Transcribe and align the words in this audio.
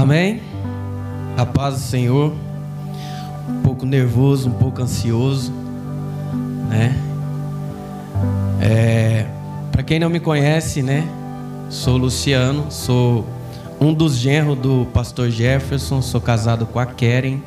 Amém? 0.00 0.40
A 1.36 1.44
paz 1.44 1.74
do 1.74 1.80
Senhor. 1.80 2.32
Um 3.46 3.60
pouco 3.60 3.84
nervoso, 3.84 4.48
um 4.48 4.52
pouco 4.52 4.80
ansioso, 4.80 5.52
né? 6.70 6.96
É, 8.62 9.26
Para 9.70 9.82
quem 9.82 9.98
não 9.98 10.08
me 10.08 10.18
conhece, 10.18 10.80
né? 10.80 11.06
Sou 11.68 11.98
Luciano, 11.98 12.64
sou 12.70 13.26
um 13.78 13.92
dos 13.92 14.16
genros 14.16 14.56
do 14.56 14.86
pastor 14.86 15.28
Jefferson, 15.28 16.00
sou 16.00 16.18
casado 16.20 16.64
com 16.64 16.78
a 16.78 16.86
Keren, 16.86 17.42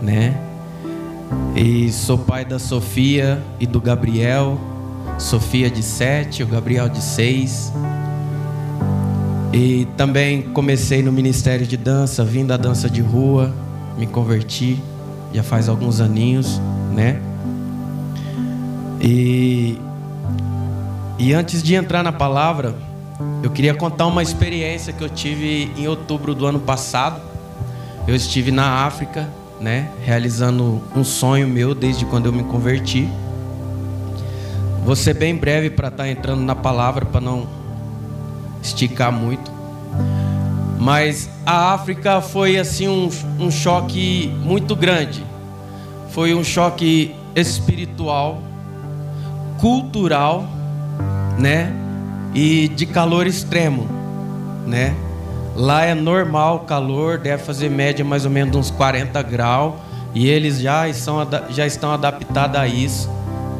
né? 0.00 0.34
E 1.54 1.92
sou 1.92 2.16
pai 2.16 2.42
da 2.42 2.58
Sofia 2.58 3.42
e 3.60 3.66
do 3.66 3.82
Gabriel. 3.82 4.58
Sofia 5.18 5.68
de 5.68 5.82
sete, 5.82 6.42
o 6.42 6.46
Gabriel 6.46 6.88
de 6.88 7.02
seis. 7.02 7.70
E 9.52 9.86
também 9.98 10.40
comecei 10.40 11.02
no 11.02 11.12
ministério 11.12 11.66
de 11.66 11.76
dança, 11.76 12.24
vim 12.24 12.46
da 12.46 12.56
dança 12.56 12.88
de 12.88 13.02
rua, 13.02 13.52
me 13.98 14.06
converti, 14.06 14.82
já 15.32 15.42
faz 15.42 15.68
alguns 15.68 16.00
aninhos, 16.00 16.58
né? 16.94 17.20
E, 18.98 19.78
e 21.18 21.34
antes 21.34 21.62
de 21.62 21.74
entrar 21.74 22.02
na 22.02 22.12
palavra, 22.12 22.74
eu 23.42 23.50
queria 23.50 23.74
contar 23.74 24.06
uma 24.06 24.22
experiência 24.22 24.92
que 24.92 25.02
eu 25.02 25.08
tive 25.08 25.70
em 25.76 25.86
outubro 25.86 26.34
do 26.34 26.46
ano 26.46 26.60
passado. 26.60 27.20
Eu 28.06 28.14
estive 28.14 28.50
na 28.50 28.86
África, 28.86 29.28
né, 29.60 29.90
realizando 30.04 30.80
um 30.96 31.04
sonho 31.04 31.46
meu 31.46 31.74
desde 31.74 32.06
quando 32.06 32.26
eu 32.26 32.32
me 32.32 32.42
converti. 32.44 33.08
Vou 34.84 34.96
ser 34.96 35.14
bem 35.14 35.36
breve 35.36 35.68
para 35.70 35.88
estar 35.88 36.04
tá 36.04 36.08
entrando 36.08 36.40
na 36.40 36.54
palavra, 36.54 37.04
para 37.04 37.20
não 37.20 37.46
esticar 38.62 39.12
muito. 39.12 39.50
Mas 40.78 41.28
a 41.44 41.72
África 41.72 42.20
foi 42.20 42.58
assim 42.58 42.88
um, 42.88 43.08
um 43.38 43.50
choque 43.50 44.32
muito 44.42 44.74
grande. 44.74 45.24
Foi 46.10 46.34
um 46.34 46.42
choque 46.42 47.14
espiritual, 47.34 48.42
cultural, 49.60 50.44
né? 51.38 51.72
E 52.34 52.68
de 52.68 52.86
calor 52.86 53.26
extremo, 53.26 53.86
né? 54.66 54.94
Lá 55.54 55.84
é 55.84 55.94
normal 55.94 56.56
o 56.56 56.60
calor, 56.60 57.18
deve 57.18 57.42
fazer 57.42 57.68
média 57.68 58.04
mais 58.04 58.24
ou 58.24 58.30
menos 58.30 58.56
uns 58.56 58.70
40 58.70 59.22
graus, 59.22 59.74
e 60.14 60.26
eles 60.28 60.60
já 60.60 60.88
estão, 60.88 61.26
já 61.50 61.66
estão 61.66 61.92
adaptados 61.92 62.58
a 62.58 62.66
isso 62.66 63.08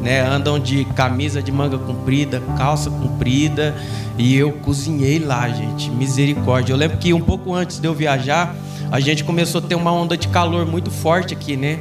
né? 0.03 0.21
Andam 0.21 0.59
de 0.59 0.83
camisa 0.85 1.41
de 1.41 1.51
manga 1.51 1.77
comprida, 1.77 2.43
calça 2.57 2.91
comprida. 2.91 3.73
E 4.17 4.35
eu 4.35 4.51
cozinhei 4.51 5.17
lá, 5.17 5.47
gente. 5.49 5.89
Misericórdia. 5.89 6.73
Eu 6.73 6.77
lembro 6.77 6.97
que 6.97 7.13
um 7.13 7.21
pouco 7.21 7.53
antes 7.53 7.79
de 7.79 7.87
eu 7.87 7.93
viajar, 7.93 8.53
a 8.91 8.99
gente 8.99 9.23
começou 9.23 9.59
a 9.59 9.63
ter 9.63 9.75
uma 9.75 9.91
onda 9.91 10.17
de 10.17 10.27
calor 10.27 10.65
muito 10.65 10.91
forte 10.91 11.33
aqui, 11.33 11.55
né? 11.55 11.79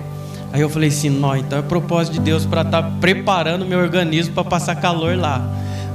Aí 0.53 0.61
eu 0.61 0.71
falei 0.71 0.91
assim, 0.91 1.11
não, 1.11 1.37
então 1.37 1.59
é 1.59 1.63
propósito 1.63 2.15
de 2.15 2.21
Deus 2.21 2.47
para 2.47 2.63
estar 2.63 2.83
tá 2.83 2.91
preparando 3.01 3.67
meu 3.67 3.81
organismo 3.81 4.35
para 4.35 4.45
passar 4.45 4.77
calor 4.77 5.17
lá. 5.17 5.43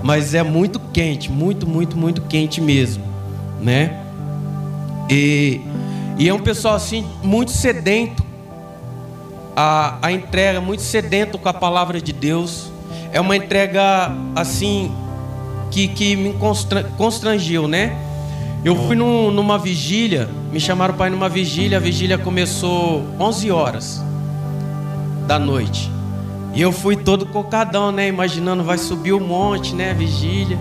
Mas 0.03 0.33
é 0.33 0.43
muito 0.43 0.79
quente, 0.79 1.31
muito, 1.31 1.67
muito, 1.67 1.97
muito 1.97 2.21
quente 2.23 2.59
mesmo, 2.59 3.03
né? 3.61 3.99
E, 5.09 5.61
e 6.17 6.27
é 6.27 6.33
um 6.33 6.39
pessoal 6.39 6.75
assim 6.75 7.05
muito 7.23 7.51
sedento 7.51 8.26
a, 9.59 9.97
a 10.03 10.11
entrega 10.11 10.61
muito 10.61 10.83
sedento 10.83 11.39
com 11.39 11.49
a 11.49 11.53
palavra 11.53 11.99
de 11.99 12.13
Deus. 12.13 12.71
É 13.11 13.19
uma 13.19 13.35
entrega 13.35 14.11
assim 14.35 14.91
que, 15.71 15.87
que 15.87 16.15
me 16.15 16.35
constrangiu, 16.95 17.67
né? 17.67 17.97
Eu 18.63 18.75
fui 18.75 18.95
num, 18.95 19.31
numa 19.31 19.57
vigília, 19.57 20.29
me 20.51 20.59
chamaram 20.59 20.93
para 20.93 21.07
ir 21.07 21.09
numa 21.09 21.27
vigília, 21.27 21.77
a 21.77 21.81
vigília 21.81 22.19
começou 22.19 23.03
11 23.19 23.49
horas 23.49 24.03
da 25.25 25.39
noite. 25.39 25.91
E 26.53 26.61
eu 26.61 26.71
fui 26.71 26.95
todo 26.95 27.25
cocadão, 27.25 27.91
né? 27.91 28.07
Imaginando, 28.07 28.63
vai 28.63 28.77
subir 28.77 29.13
o 29.13 29.19
monte, 29.19 29.73
né? 29.73 29.89
A 29.89 29.93
vigília. 29.95 30.59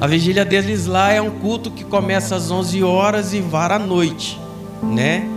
A 0.00 0.06
vigília 0.08 0.44
deles 0.44 0.86
lá 0.86 1.12
é 1.12 1.22
um 1.22 1.30
culto 1.30 1.70
que 1.70 1.84
começa 1.84 2.34
às 2.34 2.50
11 2.50 2.82
horas 2.82 3.32
e 3.34 3.40
vara 3.40 3.76
à 3.76 3.78
noite, 3.78 4.40
né? 4.82 5.28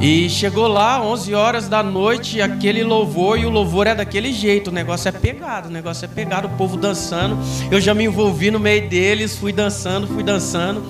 E 0.00 0.30
chegou 0.30 0.66
lá, 0.66 1.02
11 1.02 1.34
horas 1.34 1.68
da 1.68 1.82
noite, 1.82 2.40
aquele 2.40 2.82
louvor, 2.82 3.38
e 3.38 3.44
o 3.44 3.50
louvor 3.50 3.86
é 3.86 3.94
daquele 3.94 4.32
jeito, 4.32 4.68
o 4.68 4.72
negócio 4.72 5.10
é 5.10 5.12
pegado, 5.12 5.68
o 5.68 5.70
negócio 5.70 6.06
é 6.06 6.08
pegado, 6.08 6.48
o 6.48 6.50
povo 6.52 6.78
dançando. 6.78 7.36
Eu 7.70 7.78
já 7.82 7.92
me 7.92 8.04
envolvi 8.04 8.50
no 8.50 8.58
meio 8.58 8.88
deles, 8.88 9.36
fui 9.36 9.52
dançando, 9.52 10.06
fui 10.06 10.22
dançando. 10.22 10.82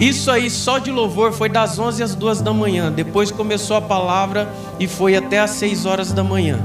Isso 0.00 0.28
aí 0.28 0.50
só 0.50 0.78
de 0.78 0.90
louvor 0.90 1.32
foi 1.32 1.48
das 1.48 1.78
11 1.78 2.02
às 2.02 2.14
2 2.16 2.40
da 2.40 2.52
manhã. 2.52 2.90
Depois 2.90 3.30
começou 3.30 3.76
a 3.76 3.80
palavra 3.80 4.52
e 4.80 4.88
foi 4.88 5.14
até 5.14 5.38
às 5.38 5.50
6 5.50 5.86
horas 5.86 6.12
da 6.12 6.24
manhã. 6.24 6.58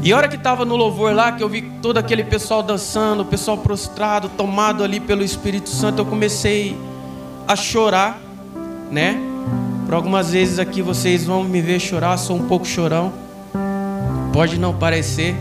E 0.00 0.12
a 0.12 0.16
hora 0.16 0.28
que 0.28 0.36
estava 0.36 0.64
no 0.64 0.76
louvor 0.76 1.12
lá, 1.12 1.32
que 1.32 1.42
eu 1.42 1.48
vi 1.48 1.62
todo 1.82 1.98
aquele 1.98 2.22
pessoal 2.22 2.62
dançando, 2.62 3.22
o 3.22 3.24
pessoal 3.24 3.58
prostrado, 3.58 4.28
tomado 4.28 4.84
ali 4.84 5.00
pelo 5.00 5.24
Espírito 5.24 5.70
Santo, 5.70 6.02
eu 6.02 6.06
comecei 6.06 6.78
a 7.48 7.56
chorar, 7.56 8.20
né? 8.88 9.31
Por 9.92 9.96
algumas 9.96 10.30
vezes 10.30 10.58
aqui 10.58 10.80
vocês 10.80 11.26
vão 11.26 11.44
me 11.44 11.60
ver 11.60 11.78
chorar, 11.78 12.16
sou 12.16 12.36
um 12.36 12.48
pouco 12.48 12.64
chorão. 12.64 13.12
Pode 14.32 14.58
não 14.58 14.74
parecer. 14.74 15.36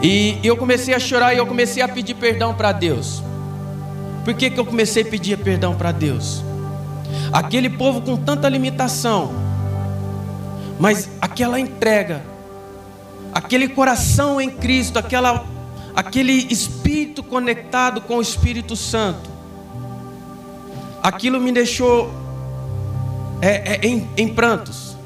E 0.00 0.38
eu 0.44 0.56
comecei 0.56 0.94
a 0.94 1.00
chorar 1.00 1.34
e 1.34 1.38
eu 1.38 1.46
comecei 1.48 1.82
a 1.82 1.88
pedir 1.88 2.14
perdão 2.14 2.54
para 2.54 2.70
Deus. 2.70 3.24
Por 4.24 4.34
que, 4.34 4.48
que 4.50 4.60
eu 4.60 4.64
comecei 4.64 5.02
a 5.02 5.04
pedir 5.04 5.36
perdão 5.38 5.74
para 5.74 5.90
Deus? 5.90 6.44
Aquele 7.32 7.68
povo 7.68 8.00
com 8.02 8.16
tanta 8.16 8.48
limitação, 8.48 9.32
mas 10.78 11.10
aquela 11.20 11.58
entrega, 11.58 12.22
aquele 13.34 13.66
coração 13.66 14.40
em 14.40 14.48
Cristo, 14.48 14.96
aquela, 14.96 15.44
aquele 15.92 16.46
espírito 16.52 17.20
conectado 17.24 18.00
com 18.00 18.18
o 18.18 18.22
Espírito 18.22 18.76
Santo, 18.76 19.28
aquilo 21.02 21.40
me 21.40 21.50
deixou 21.50 22.25
é, 23.40 23.74
é, 23.74 23.86
em, 23.86 24.08
em 24.16 24.28
prantos. 24.28 24.96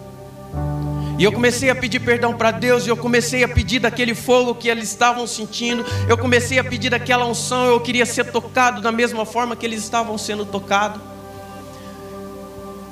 E 1.19 1.25
eu 1.25 1.33
comecei 1.33 1.69
a 1.69 1.75
pedir 1.75 2.01
perdão 2.01 2.33
para 2.33 2.51
Deus, 2.51 2.87
e 2.87 2.89
eu 2.89 2.97
comecei 2.97 3.45
a 3.45 3.49
pedir 3.49 3.79
daquele 3.79 4.15
fogo 4.15 4.55
que 4.55 4.69
eles 4.69 4.89
estavam 4.89 5.27
sentindo, 5.27 5.85
eu 6.09 6.17
comecei 6.17 6.59
a 6.59 6.65
pedir 6.65 6.89
daquela 6.89 7.27
unção, 7.27 7.67
eu 7.67 7.81
queria 7.81 8.07
ser 8.07 8.33
tocado 8.33 8.81
da 8.81 8.91
mesma 8.91 9.27
forma 9.27 9.55
que 9.55 9.67
eles 9.67 9.83
estavam 9.83 10.17
sendo 10.17 10.47
tocados. 10.47 11.01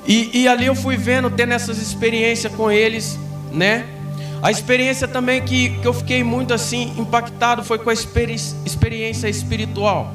E, 0.07 0.41
e 0.41 0.47
ali 0.47 0.67
eu 0.67 0.75
fui 0.75 0.95
vendo, 0.95 1.29
tendo 1.31 1.53
essas 1.53 1.79
experiências 1.79 2.53
com 2.53 2.71
eles, 2.71 3.17
né? 3.51 3.87
A 4.41 4.51
experiência 4.51 5.07
também 5.07 5.41
que, 5.41 5.69
que 5.79 5.87
eu 5.87 5.93
fiquei 5.93 6.23
muito 6.23 6.53
assim 6.53 6.93
impactado 6.97 7.63
foi 7.63 7.79
com 7.79 7.89
a 7.89 7.93
experiência 7.93 9.27
espiritual, 9.27 10.13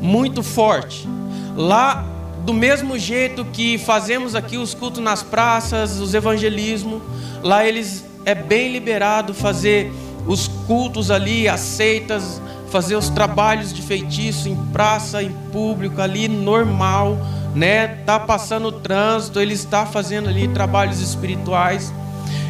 muito 0.00 0.42
forte. 0.42 1.06
Lá 1.54 2.15
do 2.46 2.54
mesmo 2.54 2.96
jeito 2.96 3.44
que 3.44 3.76
fazemos 3.76 4.36
aqui 4.36 4.56
os 4.56 4.72
cultos 4.72 5.02
nas 5.02 5.20
praças, 5.20 5.98
os 5.98 6.14
evangelismos, 6.14 7.02
lá 7.42 7.66
eles 7.66 8.04
é 8.24 8.36
bem 8.36 8.70
liberado 8.70 9.34
fazer 9.34 9.92
os 10.28 10.46
cultos 10.64 11.10
ali, 11.10 11.48
aceitas, 11.48 12.40
fazer 12.70 12.94
os 12.94 13.08
trabalhos 13.10 13.72
de 13.72 13.82
feitiço 13.82 14.48
em 14.48 14.54
praça, 14.72 15.20
em 15.20 15.32
público 15.50 16.00
ali 16.00 16.28
normal, 16.28 17.18
né? 17.52 17.88
Tá 18.06 18.20
passando 18.20 18.68
o 18.68 18.72
trânsito, 18.72 19.40
ele 19.40 19.54
está 19.54 19.84
fazendo 19.84 20.28
ali 20.28 20.46
trabalhos 20.46 21.00
espirituais. 21.00 21.92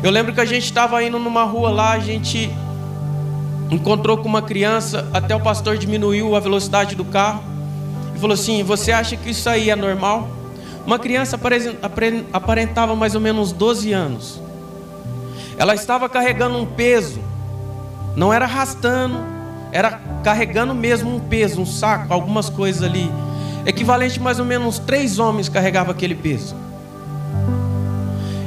Eu 0.03 0.11
lembro 0.11 0.35
que 0.35 0.41
a 0.43 0.45
gente 0.45 0.65
estava 0.65 1.03
indo 1.03 1.19
numa 1.19 1.45
rua 1.45 1.71
lá, 1.71 1.93
a 1.93 2.01
gente 2.01 2.51
encontrou 3.71 4.19
com 4.19 4.29
uma 4.29 4.43
criança, 4.43 5.09
até 5.15 5.35
o 5.35 5.41
pastor 5.41 5.79
diminuiu 5.79 6.37
a 6.37 6.41
velocidade 6.41 6.95
do 6.95 7.05
carro 7.07 7.56
e 8.17 8.19
falou 8.19 8.35
assim: 8.35 8.65
Você 8.65 8.91
acha 8.91 9.15
que 9.15 9.31
isso 9.31 9.49
aí 9.49 9.71
é 9.71 9.77
normal? 9.77 10.29
Uma 10.85 10.99
criança 10.99 11.39
aparentava 12.33 12.97
mais 12.97 13.15
ou 13.15 13.21
menos 13.21 13.53
12 13.53 13.93
anos. 13.93 14.41
Ela 15.59 15.75
estava 15.75 16.09
carregando 16.09 16.57
um 16.57 16.67
peso, 16.67 17.21
não 18.17 18.33
era 18.33 18.45
arrastando, 18.45 19.19
era 19.73 20.01
carregando 20.23 20.75
mesmo 20.75 21.15
um 21.15 21.21
peso, 21.21 21.61
um 21.61 21.67
saco, 21.67 22.13
algumas 22.13 22.49
coisas 22.49 22.83
ali. 22.83 23.11
Equivalente 23.67 24.21
mais 24.21 24.39
ou 24.39 24.45
menos 24.45 24.79
três 24.79 25.19
homens 25.19 25.49
carregavam 25.49 25.93
aquele 25.93 26.15
peso. 26.15 26.55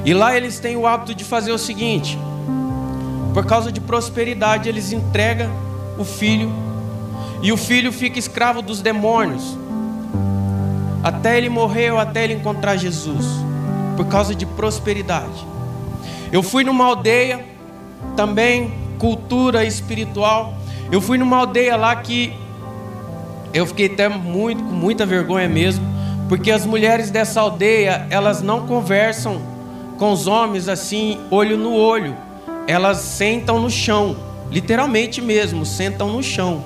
E 0.06 0.14
lá 0.14 0.36
eles 0.36 0.60
têm 0.60 0.78
o 0.78 0.88
hábito 0.88 1.14
de 1.14 1.24
fazer 1.24 1.52
o 1.52 1.58
seguinte: 1.58 2.18
por 3.34 3.46
causa 3.46 3.72
de 3.72 3.82
prosperidade, 3.82 4.68
eles 4.68 4.92
entregam 4.92 5.52
o 5.98 6.06
filho 6.06 6.69
e 7.42 7.52
o 7.52 7.58
filho 7.58 7.92
fica 7.92 8.20
escravo 8.20 8.62
dos 8.62 8.82
demônios. 8.82 9.58
Até 11.04 11.38
ele 11.38 11.50
morrer 11.50 11.92
ou 11.92 12.00
até 12.00 12.24
ele 12.24 12.34
encontrar 12.34 12.76
Jesus. 12.76 13.26
Por 13.96 14.06
causa 14.08 14.36
de 14.36 14.46
prosperidade. 14.46 15.48
Eu 16.32 16.44
fui 16.44 16.64
numa 16.64 16.86
aldeia, 16.86 17.46
também 18.16 18.74
cultura 18.98 19.64
espiritual. 19.66 20.54
Eu 20.92 21.02
fui 21.02 21.18
numa 21.18 21.38
aldeia 21.38 21.76
lá 21.76 21.96
que 21.96 22.34
eu 23.54 23.66
fiquei 23.66 23.88
até 23.88 24.08
muito, 24.08 24.64
com 24.64 24.72
muita 24.72 25.06
vergonha 25.06 25.50
mesmo, 25.50 25.86
Porque 26.28 26.52
as 26.52 26.64
mulheres 26.64 27.10
dessa 27.10 27.42
aldeia, 27.42 28.06
elas 28.12 28.44
não 28.44 28.68
conversam 28.68 29.42
com 29.98 30.12
os 30.12 30.28
homens 30.28 30.70
assim, 30.70 31.18
olho 31.32 31.58
no 31.58 31.74
olho. 31.74 32.16
Elas 32.68 33.00
sentam 33.00 33.60
no 33.60 33.70
chão, 33.70 34.16
literalmente 34.52 35.24
mesmo, 35.24 35.66
sentam 35.66 36.10
no 36.10 36.22
chão, 36.22 36.64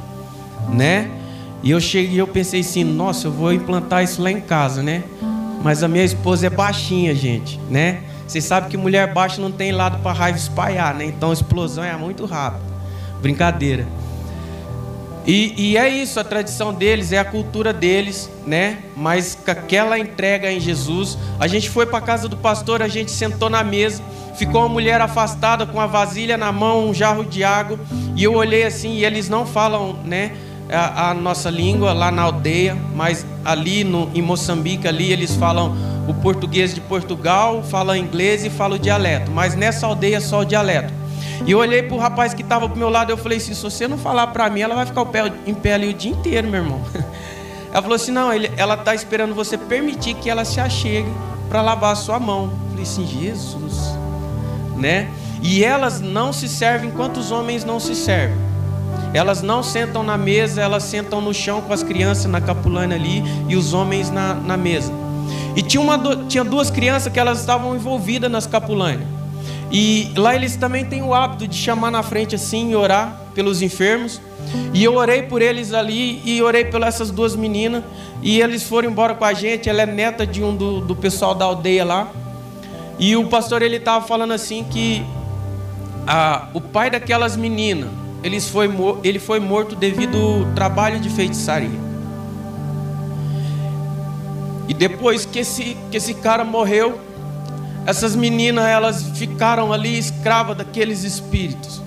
né? 0.69 1.09
E 1.61 1.71
eu 1.71 1.79
cheguei, 1.79 2.19
eu 2.19 2.27
pensei 2.27 2.59
assim, 2.59 2.83
nossa, 2.83 3.27
eu 3.27 3.31
vou 3.31 3.53
implantar 3.53 4.03
isso 4.03 4.21
lá 4.21 4.31
em 4.31 4.41
casa, 4.41 4.83
né? 4.83 5.03
Mas 5.63 5.81
a 5.81 5.87
minha 5.87 6.03
esposa 6.03 6.47
é 6.47 6.49
baixinha, 6.49 7.15
gente, 7.15 7.59
né? 7.69 8.01
Vocês 8.27 8.43
sabem 8.43 8.69
que 8.69 8.77
mulher 8.77 9.13
baixa 9.13 9.41
não 9.41 9.51
tem 9.51 9.71
lado 9.71 9.99
para 9.99 10.11
raiva 10.11 10.37
espalhar, 10.37 10.93
né? 10.93 11.05
Então 11.05 11.29
a 11.29 11.33
explosão 11.33 11.83
é 11.83 11.95
muito 11.95 12.25
rápida. 12.25 12.63
Brincadeira. 13.21 13.87
E, 15.25 15.53
e, 15.57 15.77
é 15.77 15.87
isso, 15.87 16.19
a 16.19 16.23
tradição 16.23 16.73
deles, 16.73 17.13
é 17.13 17.17
a 17.17 17.23
cultura 17.23 17.71
deles, 17.71 18.29
né? 18.45 18.79
Mas 18.95 19.35
com 19.35 19.51
aquela 19.51 19.97
entrega 19.97 20.51
em 20.51 20.59
Jesus, 20.59 21.17
a 21.39 21.47
gente 21.47 21.69
foi 21.69 21.85
para 21.85 21.99
a 21.99 22.01
casa 22.01 22.27
do 22.27 22.35
pastor, 22.35 22.81
a 22.81 22.89
gente 22.89 23.09
sentou 23.09 23.49
na 23.49 23.63
mesa, 23.63 24.03
ficou 24.35 24.61
uma 24.61 24.69
mulher 24.69 24.99
afastada 24.99 25.65
com 25.65 25.79
a 25.79 25.85
vasilha 25.85 26.35
na 26.35 26.51
mão, 26.51 26.89
um 26.89 26.93
jarro 26.93 27.23
de 27.23 27.41
água, 27.41 27.79
e 28.17 28.23
eu 28.23 28.33
olhei 28.33 28.63
assim, 28.63 28.95
e 28.95 29.05
eles 29.05 29.29
não 29.29 29.45
falam, 29.45 29.93
né? 30.03 30.33
A, 30.71 31.09
a 31.11 31.13
nossa 31.13 31.49
língua 31.49 31.93
lá 31.93 32.09
na 32.09 32.23
aldeia, 32.23 32.75
mas 32.95 33.25
ali 33.43 33.83
no, 33.83 34.09
em 34.13 34.21
Moçambique, 34.21 34.87
ali 34.87 35.11
eles 35.11 35.35
falam 35.35 35.75
o 36.07 36.13
português 36.13 36.73
de 36.73 36.81
Portugal, 36.81 37.63
falam 37.63 37.95
inglês 37.95 38.43
e 38.45 38.49
falam 38.49 38.77
o 38.77 38.79
dialeto, 38.79 39.31
mas 39.31 39.55
nessa 39.55 39.85
aldeia 39.85 40.19
só 40.19 40.41
o 40.41 40.45
dialeto. 40.45 40.93
E 41.45 41.51
eu 41.51 41.59
olhei 41.59 41.83
pro 41.83 41.97
rapaz 41.97 42.33
que 42.33 42.41
estava 42.41 42.67
pro 42.69 42.77
meu 42.77 42.89
lado, 42.89 43.09
eu 43.09 43.17
falei 43.17 43.37
assim: 43.37 43.53
se 43.53 43.61
você 43.61 43.87
não 43.87 43.97
falar 43.97 44.27
para 44.27 44.49
mim, 44.49 44.61
ela 44.61 44.75
vai 44.75 44.85
ficar 44.85 45.05
em 45.45 45.53
pé 45.53 45.73
ali 45.73 45.89
o 45.89 45.93
dia 45.93 46.11
inteiro, 46.11 46.47
meu 46.47 46.61
irmão. 46.61 46.81
Ela 47.71 47.81
falou 47.81 47.95
assim: 47.95 48.11
não, 48.11 48.29
ela 48.55 48.75
está 48.75 48.93
esperando 48.93 49.33
você 49.33 49.57
permitir 49.57 50.13
que 50.13 50.29
ela 50.29 50.45
se 50.45 50.59
achegue 50.59 51.11
para 51.49 51.59
lavar 51.59 51.93
a 51.93 51.95
sua 51.95 52.19
mão. 52.19 52.43
Eu 52.43 52.69
falei 52.69 52.83
assim: 52.83 53.07
Jesus, 53.07 53.97
né? 54.77 55.09
E 55.41 55.63
elas 55.63 55.99
não 55.99 56.31
se 56.31 56.47
servem 56.47 56.91
enquanto 56.91 57.17
os 57.17 57.31
homens 57.31 57.65
não 57.65 57.79
se 57.79 57.95
servem. 57.95 58.37
Elas 59.13 59.41
não 59.41 59.61
sentam 59.61 60.01
na 60.01 60.17
mesa, 60.17 60.61
elas 60.61 60.83
sentam 60.83 61.21
no 61.21 61.33
chão 61.33 61.61
com 61.61 61.71
as 61.71 61.83
crianças 61.83 62.25
na 62.25 62.41
capulana 62.41 62.95
ali 62.95 63.23
e 63.47 63.55
os 63.55 63.73
homens 63.73 64.09
na, 64.09 64.33
na 64.33 64.57
mesa. 64.57 64.91
E 65.55 65.61
tinha, 65.61 65.81
uma, 65.81 65.99
tinha 66.27 66.43
duas 66.43 66.71
crianças 66.71 67.13
que 67.13 67.19
elas 67.19 67.39
estavam 67.39 67.75
envolvidas 67.75 68.29
nas 68.31 68.47
capulâneas. 68.47 69.07
E 69.71 70.11
lá 70.15 70.35
eles 70.35 70.55
também 70.55 70.85
têm 70.85 71.03
o 71.03 71.13
hábito 71.13 71.47
de 71.47 71.55
chamar 71.55 71.91
na 71.91 72.01
frente 72.01 72.35
assim 72.35 72.71
e 72.71 72.75
orar 72.75 73.21
pelos 73.35 73.61
enfermos. 73.61 74.19
E 74.73 74.83
eu 74.83 74.95
orei 74.95 75.23
por 75.23 75.41
eles 75.41 75.73
ali 75.73 76.21
e 76.25 76.41
orei 76.41 76.65
pelas 76.65 76.95
essas 76.95 77.11
duas 77.11 77.35
meninas. 77.35 77.83
E 78.21 78.41
eles 78.41 78.63
foram 78.63 78.89
embora 78.89 79.13
com 79.13 79.25
a 79.25 79.33
gente. 79.33 79.69
Ela 79.69 79.83
é 79.83 79.85
neta 79.85 80.25
de 80.25 80.43
um 80.43 80.55
do, 80.55 80.81
do 80.81 80.95
pessoal 80.95 81.33
da 81.33 81.45
aldeia 81.45 81.85
lá. 81.85 82.07
E 82.99 83.15
o 83.15 83.27
pastor 83.27 83.61
ele 83.61 83.77
estava 83.77 84.05
falando 84.05 84.33
assim 84.33 84.63
que 84.63 85.03
o 86.53 86.61
pai 86.61 86.89
daquelas 86.89 87.35
meninas 87.35 88.02
ele 88.23 88.39
foi, 88.39 88.69
ele 89.03 89.19
foi 89.19 89.39
morto 89.39 89.75
devido 89.75 90.17
ao 90.17 90.55
trabalho 90.55 90.99
de 90.99 91.09
feitiçaria. 91.09 91.93
E 94.67 94.73
depois 94.73 95.25
que 95.25 95.39
esse, 95.39 95.77
que 95.91 95.97
esse 95.97 96.13
cara 96.13 96.45
morreu, 96.45 96.97
essas 97.85 98.15
meninas, 98.15 98.65
elas 98.65 99.03
ficaram 99.17 99.73
ali 99.73 99.97
escravas 99.97 100.55
daqueles 100.55 101.03
espíritos. 101.03 101.81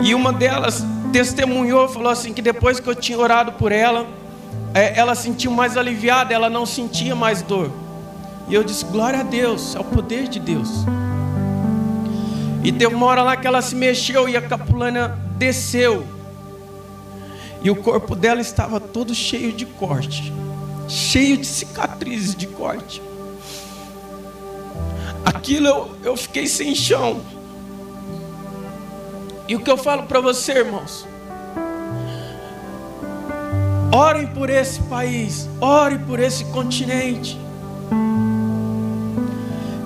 E 0.00 0.14
uma 0.14 0.32
delas 0.32 0.84
testemunhou, 1.12 1.88
falou 1.88 2.10
assim 2.10 2.32
que 2.32 2.42
depois 2.42 2.78
que 2.78 2.88
eu 2.88 2.94
tinha 2.94 3.18
orado 3.18 3.52
por 3.52 3.72
ela, 3.72 4.06
é, 4.74 4.98
ela 4.98 5.14
sentiu 5.14 5.50
mais 5.50 5.76
aliviada, 5.76 6.32
ela 6.32 6.50
não 6.50 6.66
sentia 6.66 7.14
mais 7.14 7.40
dor. 7.40 7.70
E 8.48 8.54
eu 8.54 8.62
disse: 8.62 8.84
glória 8.84 9.20
a 9.20 9.22
Deus, 9.22 9.74
é 9.74 9.80
o 9.80 9.84
poder 9.84 10.28
de 10.28 10.38
Deus. 10.38 10.84
E 12.62 12.70
teve 12.70 12.94
uma 12.94 13.06
hora 13.06 13.22
lá 13.22 13.36
que 13.36 13.46
ela 13.46 13.62
se 13.62 13.74
mexeu 13.74 14.28
e 14.28 14.36
a 14.36 14.42
capulana 14.42 15.18
desceu. 15.36 16.06
E 17.62 17.70
o 17.70 17.76
corpo 17.76 18.14
dela 18.14 18.40
estava 18.40 18.78
todo 18.78 19.14
cheio 19.14 19.52
de 19.52 19.66
corte, 19.66 20.32
cheio 20.88 21.36
de 21.36 21.46
cicatrizes 21.46 22.34
de 22.34 22.46
corte. 22.46 23.02
Aquilo 25.24 25.66
eu, 25.66 25.96
eu 26.02 26.16
fiquei 26.16 26.46
sem 26.46 26.74
chão. 26.74 27.20
E 29.48 29.56
o 29.56 29.60
que 29.60 29.70
eu 29.70 29.76
falo 29.76 30.04
para 30.04 30.20
você, 30.20 30.52
irmãos? 30.52 31.06
Orem 33.92 34.26
por 34.28 34.48
esse 34.48 34.80
país, 34.82 35.48
ore 35.60 35.98
por 35.98 36.20
esse 36.20 36.44
continente. 36.46 37.38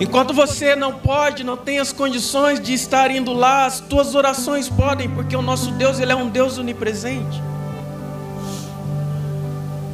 Enquanto 0.01 0.35
você 0.35 0.75
não 0.75 0.93
pode, 0.93 1.45
não 1.45 1.57
tem 1.57 1.79
as 1.79 1.93
condições 1.93 2.61
de 2.61 2.75
estar 2.75 3.11
indo 3.11 3.33
lá, 3.33 3.65
as 3.67 3.79
tuas 3.79 4.15
orações 4.15 4.69
podem, 4.69 5.09
porque 5.09 5.37
o 5.37 5.43
nosso 5.43 5.71
Deus, 5.73 6.01
ele 6.01 6.11
é 6.11 6.17
um 6.17 6.29
Deus 6.29 6.59
onipresente. 6.59 7.43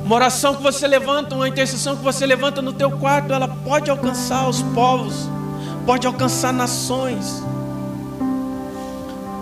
Uma 0.05 0.17
oração 0.17 0.57
que 0.57 0.63
você 0.63 0.89
levanta, 0.89 1.35
uma 1.35 1.49
intercessão 1.49 1.97
que 1.97 2.03
você 2.03 2.25
levanta 2.25 2.63
no 2.63 2.73
teu 2.73 2.91
quarto, 2.93 3.33
ela 3.33 3.47
pode 3.47 3.91
alcançar 3.91 4.49
os 4.49 4.63
povos, 4.63 5.29
pode 5.85 6.07
alcançar 6.07 6.53
nações. 6.53 7.43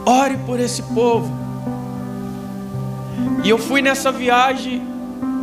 Ore 0.05 0.37
por 0.39 0.59
esse 0.59 0.83
povo. 0.83 1.33
E 3.45 3.49
eu 3.49 3.59
fui 3.59 3.81
nessa 3.81 4.11
viagem 4.11 4.83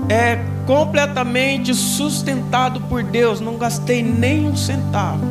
é 0.10 0.55
completamente 0.66 1.74
sustentado 1.74 2.82
por 2.82 3.04
Deus, 3.04 3.40
não 3.40 3.58
gastei 3.58 4.02
nem 4.02 4.48
um 4.48 4.56
centavo. 4.56 5.24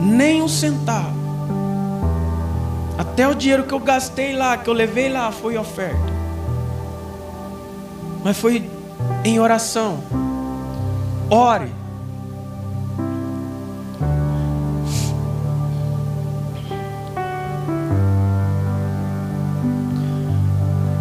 Nem 0.00 0.42
um 0.42 0.48
centavo. 0.48 1.14
Até 2.98 3.26
o 3.26 3.34
dinheiro 3.34 3.64
que 3.64 3.72
eu 3.72 3.80
gastei 3.80 4.36
lá, 4.36 4.56
que 4.56 4.68
eu 4.68 4.74
levei 4.74 5.08
lá, 5.08 5.30
foi 5.32 5.56
oferta. 5.56 6.12
Mas 8.24 8.36
foi 8.38 8.68
em 9.24 9.38
oração. 9.38 10.02
Ore. 11.30 11.72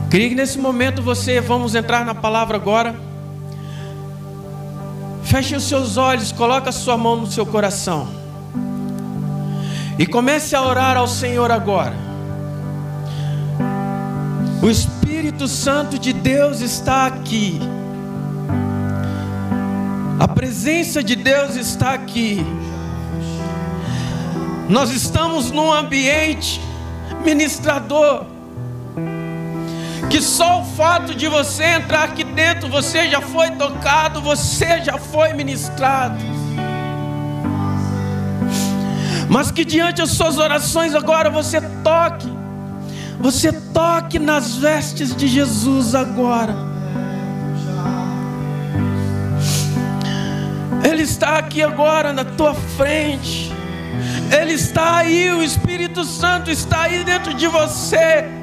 Queria 0.09 0.29
que 0.29 0.35
nesse 0.35 0.59
momento 0.59 1.01
você, 1.01 1.41
vamos 1.41 1.73
entrar 1.73 2.05
na 2.05 2.13
palavra 2.13 2.55
agora. 2.55 3.12
Feche 5.33 5.55
os 5.55 5.63
seus 5.63 5.97
olhos, 5.97 6.31
coloque 6.31 6.69
a 6.69 6.71
sua 6.71 6.95
mão 6.95 7.15
no 7.15 7.25
seu 7.25 7.43
coração. 7.43 8.07
E 9.97 10.05
comece 10.05 10.55
a 10.55 10.61
orar 10.61 10.95
ao 10.95 11.07
Senhor 11.07 11.49
agora. 11.49 11.95
O 14.61 14.69
Espírito 14.69 15.47
Santo 15.47 15.97
de 15.97 16.13
Deus 16.13 16.61
está 16.61 17.07
aqui. 17.07 17.59
A 20.19 20.27
presença 20.27 21.03
de 21.03 21.15
Deus 21.15 21.55
está 21.55 21.95
aqui. 21.95 22.45
Nós 24.69 24.91
estamos 24.91 25.49
num 25.49 25.73
ambiente 25.73 26.61
ministrador. 27.25 28.32
Que 30.13 30.21
só 30.21 30.61
o 30.61 30.63
fato 30.63 31.15
de 31.15 31.27
você 31.27 31.63
entrar 31.63 32.03
aqui 32.03 32.23
dentro, 32.23 32.69
você 32.69 33.09
já 33.09 33.19
foi 33.19 33.49
tocado, 33.49 34.21
você 34.21 34.79
já 34.79 34.95
foi 34.95 35.33
ministrado. 35.33 36.23
Mas 39.27 39.49
que 39.49 39.65
diante 39.65 40.03
das 40.03 40.11
suas 40.11 40.37
orações 40.37 40.93
agora 40.93 41.31
você 41.31 41.59
toque, 41.83 42.31
você 43.19 43.51
toque 43.73 44.19
nas 44.19 44.55
vestes 44.55 45.15
de 45.15 45.27
Jesus 45.27 45.95
agora. 45.95 46.55
Ele 50.83 51.01
está 51.01 51.39
aqui 51.39 51.63
agora 51.63 52.13
na 52.13 52.23
tua 52.23 52.53
frente. 52.53 53.51
Ele 54.31 54.53
está 54.53 54.97
aí, 54.97 55.31
o 55.31 55.41
Espírito 55.41 56.03
Santo 56.03 56.51
está 56.51 56.83
aí 56.83 57.03
dentro 57.03 57.33
de 57.33 57.47
você. 57.47 58.42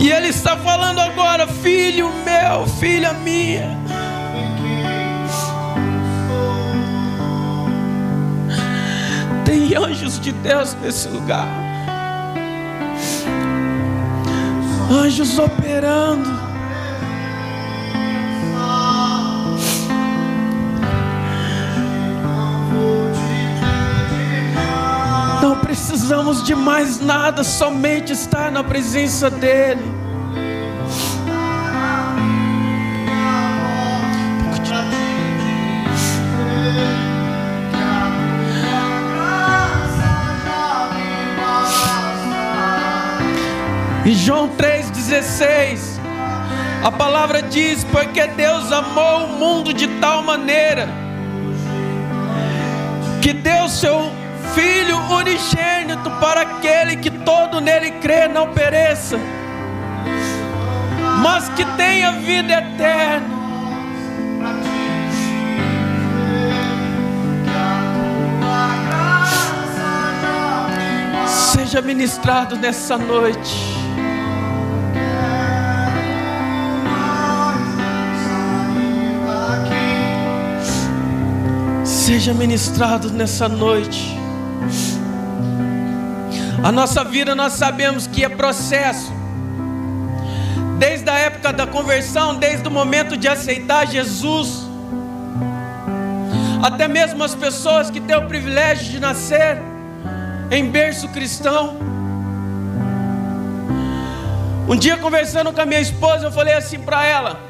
E 0.00 0.10
Ele 0.10 0.28
está 0.28 0.56
falando 0.56 0.98
agora, 0.98 1.46
filho 1.46 2.10
meu, 2.24 2.66
filha 2.66 3.12
minha. 3.12 3.78
Tem 9.44 9.76
anjos 9.76 10.18
de 10.18 10.32
Deus 10.32 10.74
nesse 10.80 11.06
lugar. 11.08 11.46
Anjos 14.90 15.38
operando. 15.38 16.39
precisamos 26.10 26.42
de 26.42 26.56
mais 26.56 26.98
nada, 26.98 27.44
somente 27.44 28.12
estar 28.12 28.50
na 28.50 28.64
presença 28.64 29.30
dEle. 29.30 29.80
Em 44.04 44.14
João 44.16 44.48
3,16, 44.56 46.00
a 46.82 46.90
palavra 46.90 47.40
diz: 47.40 47.84
Porque 47.84 48.26
Deus 48.26 48.72
amou 48.72 49.26
o 49.26 49.28
mundo 49.38 49.72
de 49.72 49.86
tal 50.00 50.24
maneira 50.24 50.88
que 53.22 53.32
deu 53.32 53.68
seu 53.68 54.19
Filho 54.54 54.98
unigênito 55.12 56.10
para 56.20 56.42
aquele 56.42 56.96
que 56.96 57.10
todo 57.10 57.60
nele 57.60 57.92
crê 57.92 58.26
não 58.26 58.52
pereça, 58.52 59.18
mas 61.22 61.48
que 61.50 61.64
tenha 61.76 62.12
vida 62.12 62.52
eterna. 62.54 63.40
Seja 71.26 71.80
ministrado 71.80 72.56
nessa 72.56 72.98
noite. 72.98 73.56
Seja 81.84 82.34
ministrado 82.34 83.10
nessa 83.10 83.48
noite. 83.48 84.19
A 86.62 86.70
nossa 86.70 87.02
vida 87.02 87.34
nós 87.34 87.54
sabemos 87.54 88.06
que 88.06 88.22
é 88.22 88.28
processo. 88.28 89.10
Desde 90.78 91.08
a 91.08 91.14
época 91.14 91.52
da 91.52 91.66
conversão, 91.66 92.34
desde 92.34 92.68
o 92.68 92.70
momento 92.70 93.16
de 93.16 93.26
aceitar 93.26 93.86
Jesus, 93.86 94.68
até 96.62 96.86
mesmo 96.86 97.24
as 97.24 97.34
pessoas 97.34 97.90
que 97.90 98.00
têm 98.00 98.16
o 98.16 98.26
privilégio 98.26 98.90
de 98.90 99.00
nascer 99.00 99.58
em 100.50 100.70
berço 100.70 101.08
cristão. 101.08 101.76
Um 104.68 104.76
dia 104.76 104.98
conversando 104.98 105.52
com 105.52 105.60
a 105.60 105.66
minha 105.66 105.80
esposa, 105.80 106.26
eu 106.26 106.32
falei 106.32 106.54
assim 106.54 106.78
para 106.78 107.04
ela: 107.04 107.40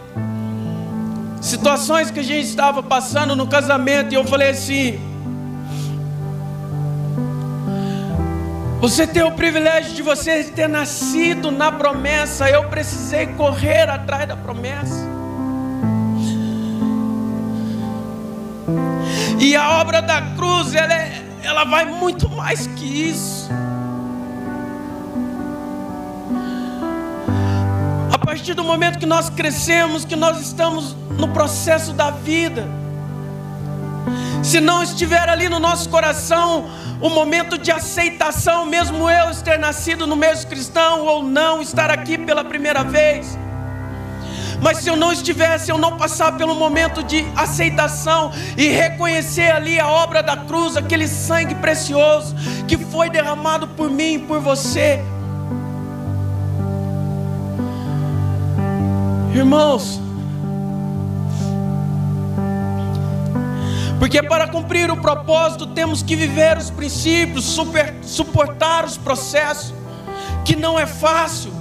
situações 1.41 2.13
que 2.13 2.21
a 2.21 2.25
gente 2.25 2.47
estava 2.47 2.81
passando 2.81 3.35
no 3.35 3.49
casamento, 3.49 4.13
e 4.13 4.15
eu 4.15 4.25
falei 4.25 4.51
assim: 4.51 5.10
Você 8.81 9.07
tem 9.07 9.23
o 9.23 9.33
privilégio 9.33 9.93
de 9.93 10.01
você 10.01 10.43
ter 10.43 10.67
nascido 10.67 11.51
na 11.51 11.71
promessa. 11.71 12.49
Eu 12.49 12.65
precisei 12.71 13.27
correr 13.27 13.91
atrás 13.91 14.27
da 14.27 14.35
promessa. 14.35 15.07
E 19.39 19.55
a 19.55 19.81
obra 19.81 20.01
da 20.01 20.23
cruz, 20.35 20.75
ela, 20.75 20.95
é, 20.95 21.23
ela 21.43 21.65
vai 21.65 21.85
muito 21.85 22.27
mais 22.31 22.67
que 22.69 23.11
isso. 23.11 23.51
A 28.11 28.19
partir 28.19 28.55
do 28.55 28.65
momento 28.65 28.99
que 28.99 29.07
nós 29.07 29.29
crescemos, 29.29 30.07
que 30.07 30.17
nós 30.17 30.41
estamos 30.41 30.97
no 31.19 31.29
processo 31.29 31.93
da 31.93 32.11
vida, 32.11 32.67
se 34.43 34.59
não 34.59 34.83
estiver 34.83 35.29
ali 35.29 35.51
no 35.51 35.59
nosso 35.59 35.91
coração 35.91 36.71
o 37.01 37.09
momento 37.09 37.57
de 37.57 37.71
aceitação, 37.71 38.67
mesmo 38.67 39.09
eu 39.09 39.35
ter 39.43 39.59
nascido 39.59 40.07
no 40.07 40.15
meio 40.15 40.47
cristão 40.47 41.07
ou 41.07 41.23
não, 41.23 41.63
estar 41.63 41.91
aqui 41.91 42.19
pela 42.19 42.45
primeira 42.45 42.85
vez. 42.85 43.39
Mas 44.63 44.79
se 44.79 44.89
eu 44.91 44.97
não 44.97 45.11
estivesse, 45.11 45.67
se 45.67 45.73
eu 45.73 45.79
não 45.79 45.97
passar 45.97 46.37
pelo 46.37 46.55
momento 46.55 47.03
de 47.03 47.27
aceitação 47.35 48.31
e 48.57 48.69
reconhecer 48.69 49.51
ali 49.51 49.81
a 49.81 49.89
obra 49.89 50.23
da 50.23 50.37
cruz, 50.37 50.77
aquele 50.77 51.09
sangue 51.09 51.55
precioso 51.55 52.35
que 52.69 52.77
foi 52.77 53.09
derramado 53.09 53.67
por 53.69 53.91
mim 53.91 54.15
e 54.15 54.19
por 54.19 54.41
você. 54.41 55.03
Irmãos, 59.35 60.01
Porque 64.01 64.23
para 64.23 64.49
cumprir 64.49 64.91
o 64.91 64.97
propósito 64.97 65.67
temos 65.67 66.03
que 66.03 66.17
viver 66.17 66.57
os 66.57 66.71
princípios, 66.71 67.45
super, 67.45 67.95
suportar 68.01 68.87
os 68.87 68.97
processos, 68.97 69.75
que 70.43 70.57
não 70.57 70.79
é 70.79 70.87
fácil. 70.87 71.53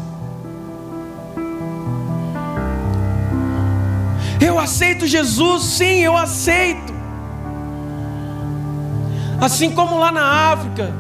Eu 4.40 4.58
aceito 4.58 5.06
Jesus, 5.06 5.64
sim, 5.64 6.00
eu 6.00 6.16
aceito. 6.16 6.94
Assim 9.42 9.72
como 9.72 10.00
lá 10.00 10.10
na 10.10 10.54
África, 10.54 10.94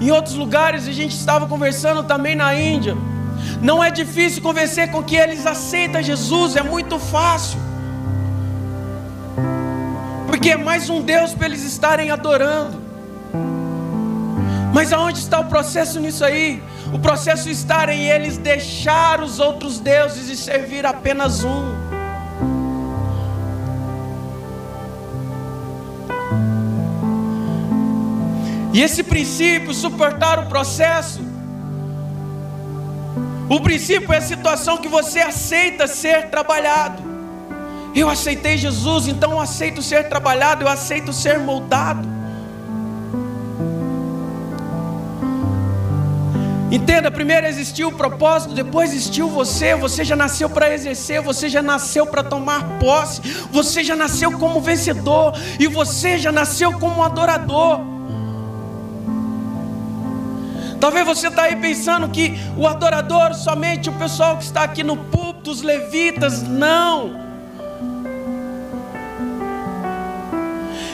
em 0.00 0.12
outros 0.12 0.36
lugares, 0.36 0.86
a 0.86 0.92
gente 0.92 1.16
estava 1.16 1.48
conversando 1.48 2.04
também 2.04 2.36
na 2.36 2.54
Índia. 2.54 2.96
Não 3.60 3.82
é 3.82 3.90
difícil 3.90 4.40
convencer 4.40 4.92
com 4.92 5.02
que 5.02 5.16
eles 5.16 5.46
aceitam 5.46 6.00
Jesus, 6.00 6.54
é 6.54 6.62
muito 6.62 6.96
fácil 7.00 7.65
porque 10.36 10.50
é 10.50 10.56
mais 10.58 10.90
um 10.90 11.00
Deus 11.00 11.32
para 11.32 11.46
eles 11.46 11.62
estarem 11.62 12.10
adorando. 12.10 12.78
Mas 14.70 14.92
aonde 14.92 15.18
está 15.18 15.40
o 15.40 15.46
processo 15.46 15.98
nisso 15.98 16.22
aí? 16.22 16.62
O 16.92 16.98
processo 16.98 17.48
está 17.48 17.90
em 17.90 18.10
eles 18.10 18.36
deixar 18.36 19.22
os 19.22 19.40
outros 19.40 19.80
deuses 19.80 20.28
e 20.28 20.36
servir 20.36 20.84
apenas 20.84 21.42
um. 21.42 21.74
E 28.74 28.82
esse 28.82 29.02
princípio, 29.02 29.72
suportar 29.72 30.38
o 30.38 30.46
processo, 30.48 31.22
o 33.48 33.58
princípio 33.58 34.12
é 34.12 34.18
a 34.18 34.20
situação 34.20 34.76
que 34.76 34.86
você 34.86 35.20
aceita 35.20 35.86
ser 35.86 36.28
trabalhado. 36.28 37.05
Eu 37.96 38.10
aceitei 38.10 38.58
Jesus, 38.58 39.08
então 39.08 39.32
eu 39.32 39.40
aceito 39.40 39.80
ser 39.80 40.06
trabalhado, 40.06 40.62
eu 40.62 40.68
aceito 40.68 41.14
ser 41.14 41.38
moldado. 41.38 42.06
Entenda, 46.70 47.10
primeiro 47.10 47.46
existiu 47.46 47.88
o 47.88 47.92
propósito, 47.92 48.52
depois 48.52 48.92
existiu 48.92 49.30
você. 49.30 49.74
Você 49.74 50.04
já 50.04 50.14
nasceu 50.14 50.50
para 50.50 50.74
exercer, 50.74 51.22
você 51.22 51.48
já 51.48 51.62
nasceu 51.62 52.06
para 52.06 52.22
tomar 52.22 52.78
posse, 52.78 53.22
você 53.50 53.82
já 53.82 53.96
nasceu 53.96 54.30
como 54.32 54.60
vencedor 54.60 55.32
e 55.58 55.66
você 55.66 56.18
já 56.18 56.30
nasceu 56.30 56.78
como 56.78 57.02
adorador. 57.02 57.80
Talvez 60.78 61.06
você 61.06 61.28
está 61.28 61.44
aí 61.44 61.56
pensando 61.56 62.10
que 62.10 62.38
o 62.58 62.66
adorador 62.66 63.32
somente 63.32 63.88
o 63.88 63.94
pessoal 63.94 64.36
que 64.36 64.44
está 64.44 64.64
aqui 64.64 64.82
no 64.82 64.98
púlpito, 64.98 65.50
os 65.50 65.62
levitas, 65.62 66.42
não. 66.42 67.25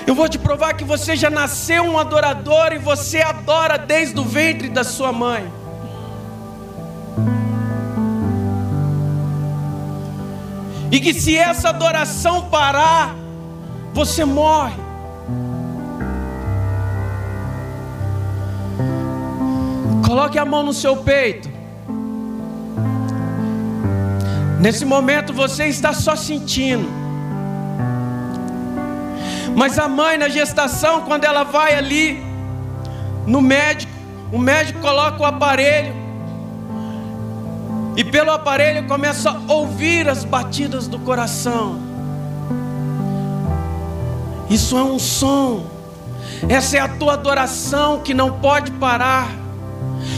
Eu 0.06 0.14
vou 0.14 0.28
te 0.28 0.38
provar 0.38 0.74
que 0.74 0.84
você 0.84 1.14
já 1.14 1.30
nasceu 1.30 1.84
um 1.84 1.98
adorador 1.98 2.72
e 2.72 2.78
você 2.78 3.20
adora 3.20 3.78
desde 3.78 4.18
o 4.18 4.24
ventre 4.24 4.68
da 4.68 4.84
sua 4.84 5.12
mãe. 5.12 5.50
E 10.90 11.00
que 11.00 11.14
se 11.14 11.38
essa 11.38 11.70
adoração 11.70 12.50
parar, 12.50 13.14
você 13.94 14.24
morre. 14.24 14.80
Coloque 20.06 20.38
a 20.38 20.44
mão 20.44 20.62
no 20.62 20.74
seu 20.74 20.96
peito. 20.98 21.48
Nesse 24.60 24.84
momento 24.84 25.32
você 25.32 25.64
está 25.66 25.94
só 25.94 26.14
sentindo. 26.14 27.01
Mas 29.54 29.78
a 29.78 29.88
mãe 29.88 30.16
na 30.16 30.28
gestação, 30.28 31.02
quando 31.02 31.24
ela 31.24 31.44
vai 31.44 31.74
ali 31.74 32.22
no 33.26 33.40
médico, 33.40 33.92
o 34.32 34.38
médico 34.38 34.80
coloca 34.80 35.22
o 35.22 35.26
aparelho 35.26 35.94
e 37.96 38.02
pelo 38.02 38.30
aparelho 38.30 38.86
começa 38.86 39.30
a 39.30 39.52
ouvir 39.52 40.08
as 40.08 40.24
batidas 40.24 40.88
do 40.88 40.98
coração. 40.98 41.78
Isso 44.48 44.76
é 44.76 44.82
um 44.82 44.98
som. 44.98 45.66
Essa 46.48 46.78
é 46.78 46.80
a 46.80 46.88
tua 46.88 47.14
adoração 47.14 48.00
que 48.00 48.14
não 48.14 48.40
pode 48.40 48.70
parar. 48.72 49.41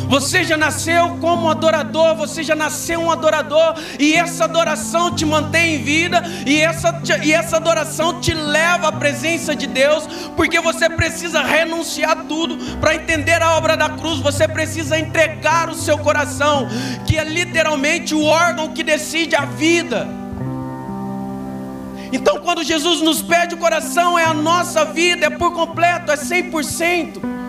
Você 0.08 0.44
já 0.44 0.56
nasceu 0.56 1.16
como 1.20 1.50
adorador, 1.50 2.14
você 2.14 2.42
já 2.42 2.54
nasceu 2.54 3.00
um 3.00 3.11
adorador, 3.11 3.75
e 3.99 4.14
essa 4.14 4.44
adoração 4.44 5.14
te 5.14 5.25
mantém 5.25 5.76
em 5.76 5.82
vida, 5.82 6.23
e 6.46 6.61
essa, 6.61 7.00
e 7.23 7.32
essa 7.32 7.56
adoração 7.56 8.20
te 8.20 8.32
leva 8.32 8.88
à 8.88 8.92
presença 8.92 9.54
de 9.54 9.66
Deus, 9.66 10.06
porque 10.37 10.61
você 10.61 10.88
precisa 10.88 11.42
renunciar 11.42 12.25
tudo 12.28 12.56
para 12.76 12.94
entender 12.94 13.42
a 13.42 13.56
obra 13.56 13.76
da 13.76 13.90
cruz, 13.90 14.20
você 14.20 14.46
precisa 14.46 14.99
entregar 14.99 15.68
o 15.70 15.75
seu 15.75 15.99
coração, 15.99 16.68
que 17.06 17.16
é 17.18 17.25
literalmente 17.25 18.14
o 18.14 18.25
órgão 18.25 18.68
que 18.68 18.82
decide 18.82 19.34
a 19.34 19.44
vida. 19.44 20.06
Então, 22.12 22.38
quando 22.38 22.62
Jesus 22.62 23.00
nos 23.00 23.20
pede 23.20 23.56
o 23.56 23.58
coração, 23.58 24.16
é 24.16 24.25
a 24.25 24.32
nossa 24.32 24.84
vida, 24.84 25.26
é 25.26 25.30
por 25.30 25.52
completo, 25.52 26.12
é 26.12 26.16
100%. 26.16 27.43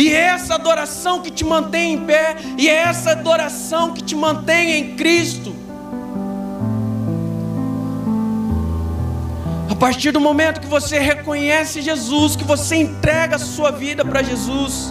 E 0.00 0.08
é 0.08 0.28
essa 0.28 0.54
adoração 0.54 1.20
que 1.20 1.30
te 1.30 1.44
mantém 1.44 1.92
em 1.92 2.06
pé, 2.06 2.34
e 2.56 2.70
é 2.70 2.74
essa 2.84 3.10
adoração 3.10 3.92
que 3.92 4.02
te 4.02 4.16
mantém 4.16 4.72
em 4.78 4.96
Cristo. 4.96 5.54
A 9.70 9.74
partir 9.74 10.10
do 10.10 10.18
momento 10.18 10.58
que 10.58 10.66
você 10.66 10.98
reconhece 10.98 11.82
Jesus, 11.82 12.34
que 12.34 12.44
você 12.44 12.76
entrega 12.76 13.36
a 13.36 13.38
sua 13.38 13.70
vida 13.70 14.02
para 14.02 14.22
Jesus, 14.22 14.90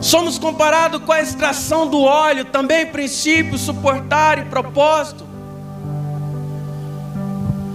somos 0.00 0.38
comparados 0.38 1.02
com 1.04 1.12
a 1.12 1.20
extração 1.20 1.86
do 1.86 2.00
óleo, 2.00 2.46
também 2.46 2.86
princípio, 2.86 3.58
suportar 3.58 4.38
e 4.38 4.46
propósito. 4.46 5.29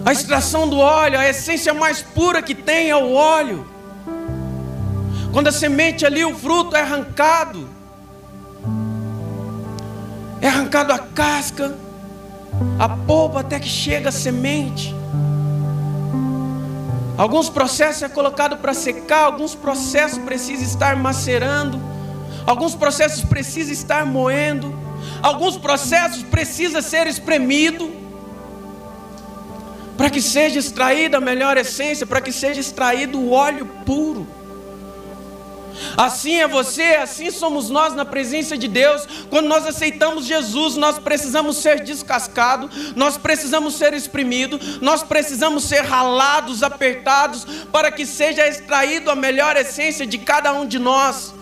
A 0.05 0.12
extração 0.12 0.69
do 0.69 0.77
óleo, 0.77 1.17
a 1.17 1.27
essência 1.27 1.74
mais 1.74 2.03
pura 2.03 2.39
que 2.39 2.53
tem 2.53 2.91
é 2.91 2.95
o 2.95 3.13
óleo. 3.13 3.65
Quando 5.33 5.47
a 5.47 5.51
semente 5.51 6.05
ali, 6.05 6.24
o 6.24 6.38
fruto 6.38 6.75
é 6.75 6.81
arrancado, 6.81 7.67
é 10.39 10.47
arrancado 10.47 10.93
a 10.93 11.00
casca, 11.00 11.75
a 12.77 12.88
polpa 12.88 13.39
até 13.39 13.59
que 13.59 13.67
chega 13.67 14.09
a 14.09 14.12
semente. 14.12 14.93
Alguns 17.17 17.50
processos 17.50 18.03
é 18.03 18.09
colocado 18.09 18.57
para 18.57 18.75
secar, 18.75 19.24
alguns 19.24 19.55
processos 19.55 20.19
precisam 20.19 20.65
estar 20.65 20.95
macerando, 20.95 21.81
alguns 22.45 22.75
processos 22.75 23.24
precisam 23.24 23.74
estar 23.74 24.05
moendo, 24.05 24.71
alguns 25.24 25.57
processos 25.57 26.21
precisam 26.21 26.79
ser 26.79 27.07
espremido 27.07 28.04
para 30.05 30.12
que 30.12 30.21
seja 30.21 30.59
extraída 30.59 31.17
a 31.17 31.19
melhor 31.19 31.57
essência, 31.57 32.05
para 32.05 32.21
que 32.21 32.31
seja 32.31 32.62
extraído 32.62 33.17
o 33.17 33.31
óleo 33.31 33.65
puro. 33.83 34.27
Assim 35.97 36.35
é 36.35 36.47
você, 36.47 36.83
assim 37.01 37.31
somos 37.31 37.71
nós 37.71 37.95
na 37.95 38.05
presença 38.05 38.55
de 38.55 38.67
Deus. 38.67 39.07
Quando 39.31 39.47
nós 39.47 39.65
aceitamos 39.65 40.27
Jesus, 40.27 40.75
nós 40.75 41.00
precisamos 41.00 41.57
ser 41.57 41.79
descascados, 41.79 42.93
nós 42.95 43.17
precisamos 43.17 43.74
ser 43.74 43.95
exprimidos, 43.95 44.79
nós 44.79 45.01
precisamos 45.01 45.63
ser 45.63 45.81
ralados, 45.81 46.62
apertados, 46.62 47.43
para 47.71 47.91
que 47.91 48.05
seja 48.05 48.47
extraído 48.47 49.09
a 49.09 49.15
melhor 49.15 49.57
essência 49.57 50.05
de 50.05 50.19
cada 50.19 50.53
um 50.53 50.67
de 50.67 50.77
nós. 50.77 51.33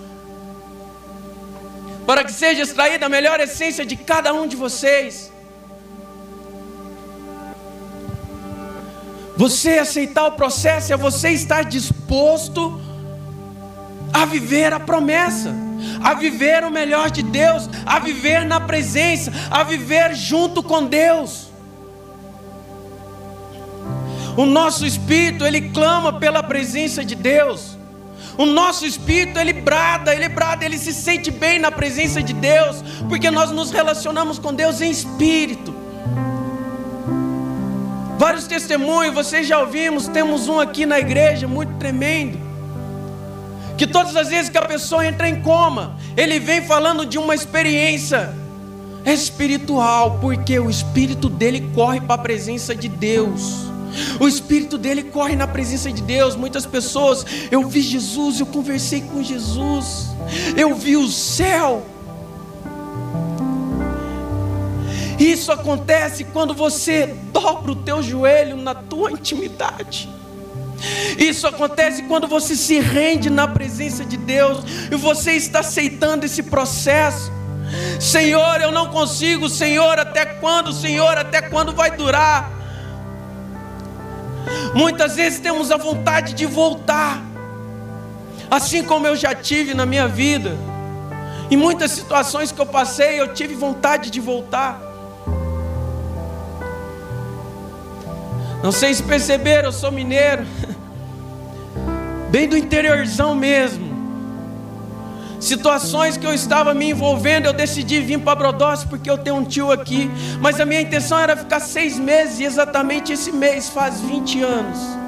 Para 2.08 2.24
que 2.24 2.32
seja 2.32 2.62
extraída 2.62 3.08
a 3.08 3.10
melhor 3.10 3.42
essência 3.42 3.86
de 3.86 3.98
cada 3.98 4.34
um 4.34 4.48
de 4.48 4.56
vocês. 4.56 5.33
Você 9.36 9.80
aceitar 9.80 10.28
o 10.28 10.34
processo 10.34 10.94
é 10.94 10.98
você 10.98 11.30
estar 11.30 11.64
disposto 11.64 12.80
a 14.14 14.26
viver 14.26 14.72
a 14.72 14.80
promessa, 14.80 15.54
a 16.04 16.14
viver 16.14 16.64
o 16.64 16.70
melhor 16.70 17.10
de 17.10 17.24
Deus, 17.24 17.68
a 17.86 18.00
viver 18.00 18.46
na 18.46 18.60
presença, 18.60 19.32
a 19.50 19.64
viver 19.64 20.14
junto 20.14 20.62
com 20.62 20.86
Deus. 20.86 21.52
O 24.38 24.46
nosso 24.46 24.86
espírito, 24.86 25.46
ele 25.46 25.70
clama 25.70 26.14
pela 26.14 26.44
presença 26.44 27.04
de 27.04 27.16
Deus. 27.16 27.78
O 28.38 28.46
nosso 28.46 28.86
espírito, 28.86 29.40
ele 29.40 29.54
brada, 29.54 30.14
ele 30.14 30.28
brada, 30.28 30.66
ele 30.66 30.78
se 30.78 30.94
sente 30.94 31.30
bem 31.30 31.60
na 31.60 31.72
presença 31.72 32.22
de 32.22 32.34
Deus, 32.34 32.84
porque 33.08 33.30
nós 33.30 33.52
nos 33.52 33.72
relacionamos 33.72 34.40
com 34.40 34.54
Deus 34.54 34.82
em 34.82 34.90
espírito. 34.90 35.73
Vários 38.24 38.48
testemunhos, 38.48 39.14
vocês 39.14 39.46
já 39.46 39.60
ouvimos, 39.60 40.08
temos 40.08 40.48
um 40.48 40.58
aqui 40.58 40.86
na 40.86 40.98
igreja 40.98 41.46
muito 41.46 41.74
tremendo. 41.74 42.40
Que 43.78 43.86
todas 43.86 44.16
as 44.16 44.30
vezes 44.30 44.50
que 44.50 44.58
a 44.58 44.62
pessoa 44.62 45.06
entra 45.06 45.28
em 45.28 45.42
coma, 45.42 45.98
ele 46.16 46.40
vem 46.40 46.62
falando 46.62 47.06
de 47.06 47.18
uma 47.18 47.36
experiência 47.36 48.34
espiritual, 49.06 50.20
porque 50.22 50.58
o 50.58 50.70
espírito 50.70 51.28
dele 51.28 51.70
corre 51.76 52.00
para 52.00 52.16
a 52.16 52.18
presença 52.18 52.74
de 52.74 52.88
Deus. 52.88 53.66
O 54.22 54.26
espírito 54.26 54.78
dele 54.78 55.04
corre 55.04 55.36
na 55.36 55.46
presença 55.46 55.92
de 55.92 56.02
Deus. 56.02 56.34
Muitas 56.34 56.66
pessoas, 56.66 57.26
eu 57.52 57.68
vi 57.68 57.82
Jesus, 57.82 58.40
eu 58.40 58.46
conversei 58.46 59.02
com 59.02 59.22
Jesus, 59.22 60.12
eu 60.56 60.74
vi 60.74 60.96
o 60.96 61.10
céu. 61.10 61.86
Isso 65.24 65.54
acontece 65.54 66.26
quando 66.26 66.54
você 66.54 67.08
dobra 67.32 67.72
o 67.72 67.76
teu 67.76 68.04
joelho 68.04 68.58
na 68.58 68.76
tua 68.76 69.10
intimidade. 69.10 70.10
Isso 71.18 71.48
acontece 71.48 72.04
quando 72.04 72.28
você 72.28 72.58
se 72.58 72.78
rende 72.82 73.30
na 73.30 73.48
presença 73.48 74.04
de 74.04 74.18
Deus 74.18 74.66
e 74.92 74.96
você 74.96 75.32
está 75.32 75.60
aceitando 75.60 76.26
esse 76.26 76.44
processo. 76.44 77.32
Senhor, 78.02 78.60
eu 78.62 78.70
não 78.70 78.90
consigo, 78.90 79.48
Senhor, 79.48 79.98
até 79.98 80.26
quando, 80.26 80.74
Senhor, 80.74 81.18
até 81.18 81.42
quando 81.42 81.72
vai 81.72 81.92
durar? 81.92 82.52
Muitas 84.76 85.16
vezes 85.16 85.40
temos 85.40 85.72
a 85.72 85.78
vontade 85.78 86.34
de 86.34 86.46
voltar, 86.46 87.24
assim 88.52 88.84
como 88.84 89.08
eu 89.08 89.16
já 89.16 89.34
tive 89.34 89.74
na 89.74 89.86
minha 89.86 90.06
vida. 90.06 90.58
Em 91.50 91.56
muitas 91.56 91.92
situações 91.92 92.52
que 92.52 92.60
eu 92.60 92.66
passei, 92.66 93.22
eu 93.22 93.34
tive 93.34 93.56
vontade 93.56 94.10
de 94.12 94.20
voltar. 94.20 94.93
Não 98.64 98.72
sei 98.72 98.94
se 98.94 99.04
perceberam, 99.04 99.68
eu 99.68 99.74
sou 99.74 99.92
mineiro, 99.92 100.46
bem 102.32 102.48
do 102.48 102.58
interiorzão 102.58 103.36
mesmo. 103.36 103.92
Situações 105.38 106.16
que 106.16 106.26
eu 106.26 106.34
estava 106.34 106.74
me 106.74 106.92
envolvendo, 106.92 107.48
eu 107.48 107.52
decidi 107.52 108.00
vir 108.00 108.20
para 108.22 108.36
Brodós 108.36 108.86
porque 108.86 109.12
eu 109.12 109.18
tenho 109.18 109.36
um 109.36 109.44
tio 109.44 109.70
aqui. 109.70 110.10
Mas 110.40 110.62
a 110.62 110.66
minha 110.66 110.80
intenção 110.80 111.20
era 111.20 111.36
ficar 111.36 111.60
seis 111.60 112.00
meses, 112.00 112.40
e 112.40 112.46
exatamente 112.46 113.12
esse 113.12 113.34
mês 113.34 113.68
faz 113.68 114.00
20 114.00 114.42
anos. 114.42 115.03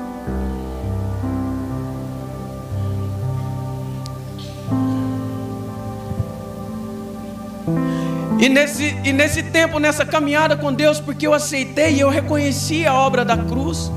E 8.45 8.49
nesse, 8.49 8.95
e 9.03 9.11
nesse 9.11 9.41
tempo, 9.41 9.79
nessa 9.79 10.05
caminhada 10.05 10.55
com 10.55 10.71
Deus, 10.71 10.99
porque 10.99 11.25
eu 11.25 11.33
aceitei 11.33 11.95
e 11.95 12.01
eu 12.01 12.09
reconheci 12.09 12.85
a 12.85 12.93
obra 12.93 13.25
da 13.25 13.35
cruz, 13.35 13.91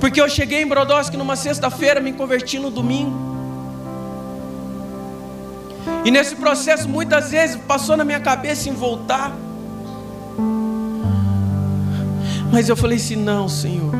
porque 0.00 0.20
eu 0.20 0.28
cheguei 0.28 0.62
em 0.62 0.66
Brodowski 0.66 1.16
numa 1.16 1.36
sexta-feira, 1.36 2.00
me 2.00 2.12
converti 2.12 2.58
no 2.58 2.70
domingo. 2.72 3.16
E 6.04 6.10
nesse 6.10 6.34
processo, 6.34 6.88
muitas 6.88 7.30
vezes, 7.30 7.54
passou 7.68 7.96
na 7.96 8.04
minha 8.04 8.18
cabeça 8.18 8.68
em 8.68 8.72
voltar. 8.72 9.30
Mas 12.50 12.68
eu 12.68 12.76
falei 12.76 12.96
assim: 12.96 13.14
não, 13.14 13.48
Senhor. 13.48 13.92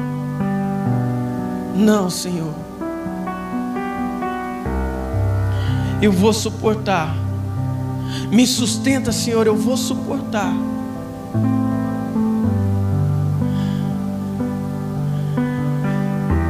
Não, 1.76 2.10
Senhor. 2.10 2.52
Eu 6.02 6.10
vou 6.10 6.32
suportar 6.32 7.27
me 8.30 8.46
sustenta, 8.46 9.12
Senhor, 9.12 9.46
eu 9.46 9.56
vou 9.56 9.76
suportar. 9.76 10.52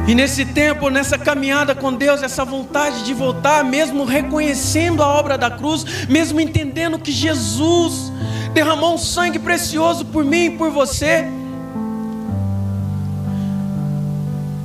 E 0.09 0.15
nesse 0.15 0.43
tempo, 0.43 0.89
nessa 0.89 1.19
caminhada 1.19 1.75
com 1.75 1.93
Deus, 1.93 2.23
essa 2.23 2.43
vontade 2.43 3.03
de 3.03 3.13
voltar, 3.13 3.63
mesmo 3.63 4.05
reconhecendo 4.05 5.03
a 5.03 5.07
obra 5.07 5.37
da 5.37 5.51
cruz, 5.51 6.07
mesmo 6.09 6.41
entendendo 6.41 6.97
que 6.97 7.11
Jesus 7.11 8.11
derramou 8.51 8.95
um 8.95 8.97
sangue 8.97 9.37
precioso 9.37 10.05
por 10.05 10.25
mim 10.25 10.45
e 10.45 10.49
por 10.49 10.71
você, 10.71 11.27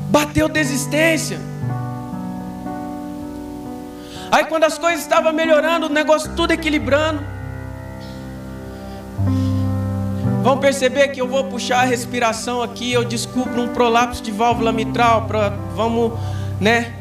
bateu 0.08 0.48
desistência. 0.48 1.38
Aí 4.34 4.46
quando 4.46 4.64
as 4.64 4.76
coisas 4.76 5.00
estavam 5.00 5.32
melhorando, 5.32 5.86
o 5.86 5.88
negócio 5.88 6.28
tudo 6.34 6.50
equilibrando. 6.50 7.22
Vão 10.42 10.58
perceber 10.58 11.06
que 11.10 11.20
eu 11.20 11.28
vou 11.28 11.44
puxar 11.44 11.82
a 11.82 11.84
respiração 11.84 12.60
aqui, 12.60 12.92
eu 12.92 13.04
descubro 13.04 13.62
um 13.62 13.68
prolapso 13.68 14.20
de 14.20 14.32
válvula 14.32 14.72
mitral 14.72 15.26
para 15.26 15.50
vamos, 15.76 16.18
né, 16.60 16.94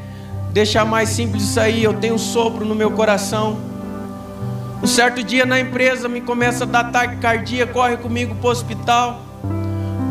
deixar 0.51 0.85
mais 0.85 1.09
simples 1.09 1.41
isso 1.45 1.59
aí. 1.59 1.83
Eu 1.83 1.95
tenho 1.95 2.13
um 2.13 2.19
sopro 2.19 2.65
no 2.65 2.75
meu 2.75 2.91
coração. 2.91 3.57
Um 4.83 4.85
certo 4.85 5.23
dia 5.23 5.43
na 5.43 5.59
empresa 5.59 6.07
me 6.07 6.21
começa 6.21 6.65
a 6.65 6.67
dar 6.67 6.91
taquicardia, 6.91 7.65
corre 7.65 7.97
comigo 7.97 8.35
para 8.35 8.47
o 8.47 8.51
hospital, 8.51 9.23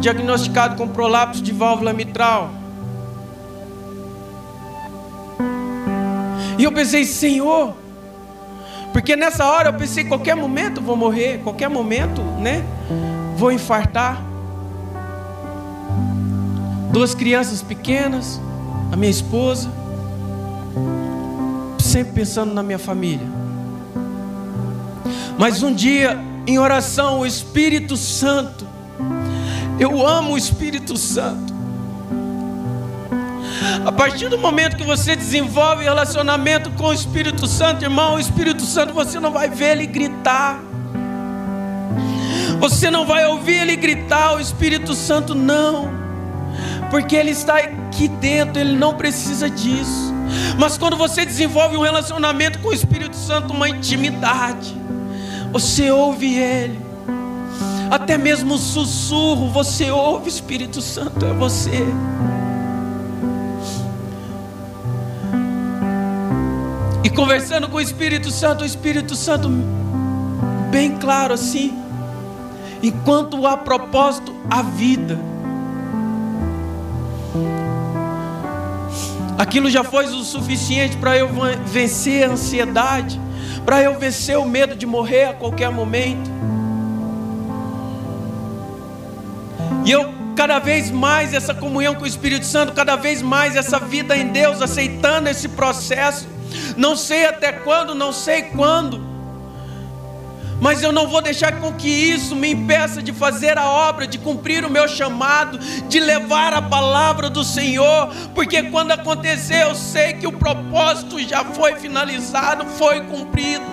diagnosticado 0.01 0.75
com 0.75 0.89
prolapso 0.89 1.41
de 1.41 1.53
válvula 1.53 1.93
mitral. 1.93 2.62
E 6.63 6.65
eu 6.65 6.71
pensei, 6.71 7.05
Senhor, 7.05 7.75
porque 8.93 9.17
nessa 9.17 9.45
hora 9.45 9.71
eu 9.71 9.75
pensei, 9.75 10.05
qualquer 10.05 10.37
momento 10.37 10.81
vou 10.81 10.95
morrer, 10.97 11.41
qualquer 11.43 11.69
momento, 11.69 12.23
né? 12.39 12.65
Vou 13.37 13.51
infartar. 13.51 14.23
duas 16.93 17.17
crianças 17.17 17.63
pequenas, 17.63 18.41
a 18.93 18.97
minha 18.97 19.11
esposa, 19.11 19.69
sempre 21.81 22.13
pensando 22.13 22.55
na 22.55 22.63
minha 22.63 22.79
família. 22.79 23.27
Mas 25.37 25.65
um 25.65 25.75
dia, 25.75 26.17
em 26.47 26.61
oração, 26.61 27.19
o 27.19 27.27
Espírito 27.27 27.97
Santo, 27.97 28.65
eu 29.81 30.07
amo 30.07 30.35
o 30.35 30.39
Espírito 30.39 30.97
Santo. 30.97 31.52
A 33.85 33.93
partir 33.93 34.29
do 34.29 34.39
momento 34.39 34.77
que 34.77 34.85
você 34.85 35.15
desenvolve 35.17 35.85
relacionamento 35.85 36.71
com 36.73 36.89
o 36.89 36.93
Espírito 36.93 37.47
Santo, 37.47 37.85
irmão, 37.85 38.15
o 38.15 38.21
Espírito 38.21 38.63
Santo 38.63 38.93
você 38.93 39.21
não 39.21 39.31
vai 39.31 39.49
ver 39.49 39.73
ele 39.73 39.87
gritar. 39.87 40.61
Você 42.59 42.91
não 42.91 43.05
vai 43.05 43.27
ouvir 43.27 43.57
ele 43.57 43.77
gritar, 43.77 44.35
o 44.35 44.41
Espírito 44.41 44.95
Santo 44.95 45.35
não. 45.35 45.91
Porque 46.91 47.17
ele 47.17 47.31
está 47.31 47.57
aqui 47.57 48.07
dentro, 48.07 48.61
ele 48.61 48.77
não 48.77 48.95
precisa 48.95 49.49
disso. 49.49 50.13
Mas 50.59 50.79
quando 50.79 50.97
você 50.97 51.25
desenvolve 51.25 51.77
um 51.77 51.81
relacionamento 51.81 52.59
com 52.61 52.69
o 52.69 52.73
Espírito 52.73 53.17
Santo, 53.17 53.53
uma 53.53 53.69
intimidade, 53.69 54.77
você 55.53 55.91
ouve 55.91 56.37
ele. 56.37 56.81
Até 57.91 58.17
mesmo 58.17 58.55
o 58.55 58.59
sussurro, 58.59 59.51
você 59.51 59.91
ouve 59.91 60.27
o 60.27 60.29
Espírito 60.29 60.81
Santo, 60.81 61.27
é 61.27 61.33
você. 61.33 61.85
Conversando 67.13 67.69
com 67.69 67.77
o 67.77 67.81
Espírito 67.81 68.31
Santo, 68.31 68.63
o 68.63 68.67
Espírito 68.67 69.15
Santo, 69.15 69.49
bem 70.71 70.97
claro 70.97 71.35
assim, 71.35 71.73
enquanto 72.83 73.47
há 73.47 73.57
propósito, 73.57 74.35
há 74.51 74.63
vida. 74.63 75.19
Aquilo 79.39 79.69
já 79.69 79.83
foi 79.83 80.07
o 80.07 80.23
suficiente 80.23 80.97
para 80.97 81.17
eu 81.17 81.29
vencer 81.67 82.29
a 82.29 82.33
ansiedade, 82.33 83.21
para 83.65 83.83
eu 83.83 83.99
vencer 83.99 84.39
o 84.39 84.45
medo 84.45 84.77
de 84.77 84.87
morrer 84.87 85.25
a 85.25 85.35
qualquer 85.35 85.71
momento. 85.71 86.31
E 89.85 89.91
eu 89.91 90.13
cada 90.37 90.59
vez 90.59 90.91
mais 90.91 91.35
essa 91.35 91.53
comunhão 91.53 91.95
com 91.95 92.05
o 92.05 92.07
Espírito 92.07 92.47
Santo, 92.47 92.73
cada 92.73 92.97
vez 92.97 93.21
mais 93.21 93.57
essa 93.57 93.79
vida 93.79 94.17
em 94.17 94.29
Deus, 94.29 94.63
aceitando 94.63 95.29
esse 95.29 95.49
processo. 95.49 96.27
Não 96.77 96.97
sei 96.97 97.27
até 97.27 97.53
quando, 97.53 97.95
não 97.95 98.13
sei 98.13 98.43
quando, 98.43 99.13
mas 100.63 100.81
eu 100.81 100.93
não 100.93 101.09
vou 101.09 101.21
deixar 101.21 101.61
com 101.61 101.73
que 101.73 101.89
isso 101.89 102.37
me 102.37 102.53
impeça 102.53 103.03
de 103.03 103.13
fazer 103.13 103.59
a 103.59 103.69
obra, 103.69 104.07
de 104.07 104.17
cumprir 104.17 104.65
o 104.65 104.71
meu 104.71 104.87
chamado, 104.87 105.59
de 105.59 105.99
levar 105.99 106.55
a 106.55 106.63
palavra 106.63 107.29
do 107.29 107.43
Senhor, 107.43 108.15
porque 108.33 108.63
quando 108.63 108.93
acontecer, 108.93 109.65
eu 109.65 109.75
sei 109.75 110.13
que 110.13 110.25
o 110.25 110.31
propósito 110.31 111.19
já 111.19 111.45
foi 111.45 111.75
finalizado, 111.75 112.65
foi 112.79 113.01
cumprido. 113.01 113.65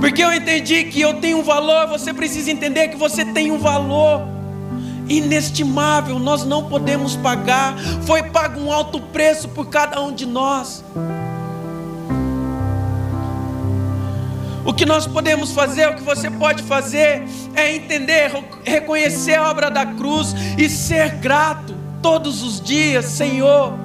Porque 0.00 0.24
eu 0.24 0.32
entendi 0.32 0.84
que 0.84 0.98
eu 0.98 1.20
tenho 1.20 1.40
um 1.40 1.42
valor, 1.42 1.88
você 1.88 2.14
precisa 2.14 2.50
entender 2.50 2.88
que 2.88 2.96
você 2.96 3.22
tem 3.22 3.52
um 3.52 3.58
valor 3.58 4.26
inestimável, 5.18 6.18
nós 6.18 6.44
não 6.44 6.68
podemos 6.68 7.16
pagar. 7.16 7.74
Foi 8.06 8.22
pago 8.22 8.60
um 8.60 8.72
alto 8.72 9.00
preço 9.00 9.48
por 9.48 9.66
cada 9.66 10.00
um 10.00 10.12
de 10.12 10.26
nós. 10.26 10.84
O 14.64 14.72
que 14.72 14.86
nós 14.86 15.06
podemos 15.06 15.52
fazer, 15.52 15.88
o 15.88 15.94
que 15.96 16.02
você 16.02 16.30
pode 16.30 16.62
fazer, 16.62 17.24
é 17.54 17.74
entender, 17.74 18.30
reconhecer 18.64 19.34
a 19.34 19.50
obra 19.50 19.70
da 19.70 19.84
cruz 19.84 20.34
e 20.56 20.68
ser 20.68 21.16
grato 21.16 21.74
todos 22.00 22.42
os 22.42 22.60
dias, 22.60 23.06
Senhor. 23.06 23.76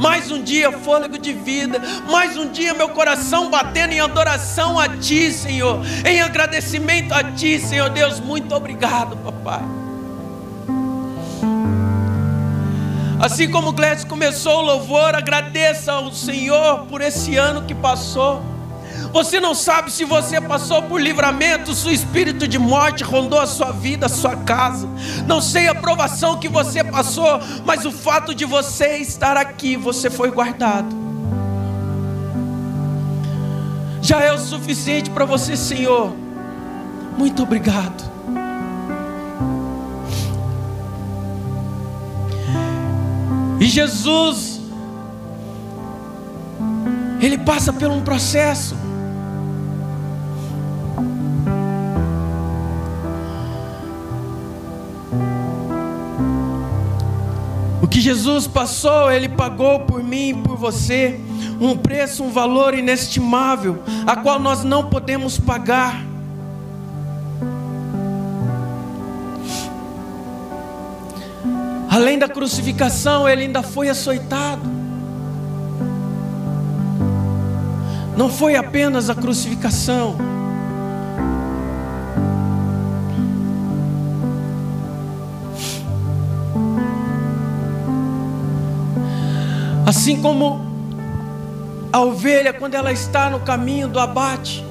Mais 0.00 0.30
um 0.30 0.42
dia, 0.42 0.72
fôlego 0.72 1.18
de 1.18 1.32
vida. 1.32 1.80
Mais 2.10 2.36
um 2.36 2.50
dia, 2.50 2.74
meu 2.74 2.88
coração 2.90 3.50
batendo 3.50 3.92
em 3.92 4.00
adoração 4.00 4.78
a 4.78 4.88
Ti, 4.88 5.32
Senhor. 5.32 5.80
Em 6.04 6.20
agradecimento 6.20 7.12
a 7.12 7.24
Ti, 7.24 7.58
Senhor 7.58 7.88
Deus. 7.90 8.20
Muito 8.20 8.54
obrigado, 8.54 9.16
Papai. 9.18 9.79
Assim 13.20 13.50
como 13.50 13.70
Gladys 13.70 14.02
começou 14.02 14.60
o 14.60 14.62
louvor, 14.62 15.14
agradeça 15.14 15.92
ao 15.92 16.10
Senhor 16.10 16.86
por 16.86 17.02
esse 17.02 17.36
ano 17.36 17.66
que 17.66 17.74
passou. 17.74 18.42
Você 19.12 19.38
não 19.38 19.54
sabe 19.54 19.90
se 19.92 20.06
você 20.06 20.40
passou 20.40 20.82
por 20.84 20.98
livramento, 20.98 21.74
se 21.74 21.86
o 21.86 21.92
espírito 21.92 22.48
de 22.48 22.58
morte 22.58 23.04
rondou 23.04 23.38
a 23.38 23.46
sua 23.46 23.72
vida, 23.72 24.06
a 24.06 24.08
sua 24.08 24.36
casa. 24.36 24.88
Não 25.26 25.42
sei 25.42 25.68
a 25.68 25.74
provação 25.74 26.38
que 26.38 26.48
você 26.48 26.82
passou, 26.82 27.38
mas 27.66 27.84
o 27.84 27.92
fato 27.92 28.34
de 28.34 28.46
você 28.46 28.96
estar 28.96 29.36
aqui, 29.36 29.76
você 29.76 30.08
foi 30.08 30.30
guardado. 30.30 30.96
Já 34.00 34.22
é 34.22 34.32
o 34.32 34.38
suficiente 34.38 35.10
para 35.10 35.26
você, 35.26 35.56
Senhor. 35.56 36.16
Muito 37.18 37.42
obrigado. 37.42 38.09
Jesus, 43.70 44.60
ele 47.20 47.38
passa 47.38 47.72
por 47.72 47.88
um 47.88 48.02
processo. 48.02 48.74
O 57.82 57.86
que 57.86 58.00
Jesus 58.00 58.46
passou, 58.46 59.10
Ele 59.10 59.28
pagou 59.28 59.80
por 59.80 60.02
mim 60.02 60.30
e 60.30 60.34
por 60.34 60.56
você 60.56 61.20
um 61.60 61.76
preço, 61.76 62.24
um 62.24 62.30
valor 62.30 62.74
inestimável, 62.74 63.82
a 64.06 64.16
qual 64.16 64.38
nós 64.38 64.64
não 64.64 64.88
podemos 64.88 65.38
pagar. 65.38 66.09
Além 72.00 72.18
da 72.18 72.26
crucificação, 72.26 73.28
ele 73.28 73.42
ainda 73.42 73.62
foi 73.62 73.90
açoitado. 73.90 74.62
Não 78.16 78.30
foi 78.30 78.56
apenas 78.56 79.10
a 79.10 79.14
crucificação. 79.14 80.16
Assim 89.84 90.22
como 90.22 90.58
a 91.92 92.00
ovelha, 92.00 92.54
quando 92.54 92.76
ela 92.76 92.92
está 92.92 93.28
no 93.28 93.40
caminho 93.40 93.88
do 93.88 94.00
abate, 94.00 94.64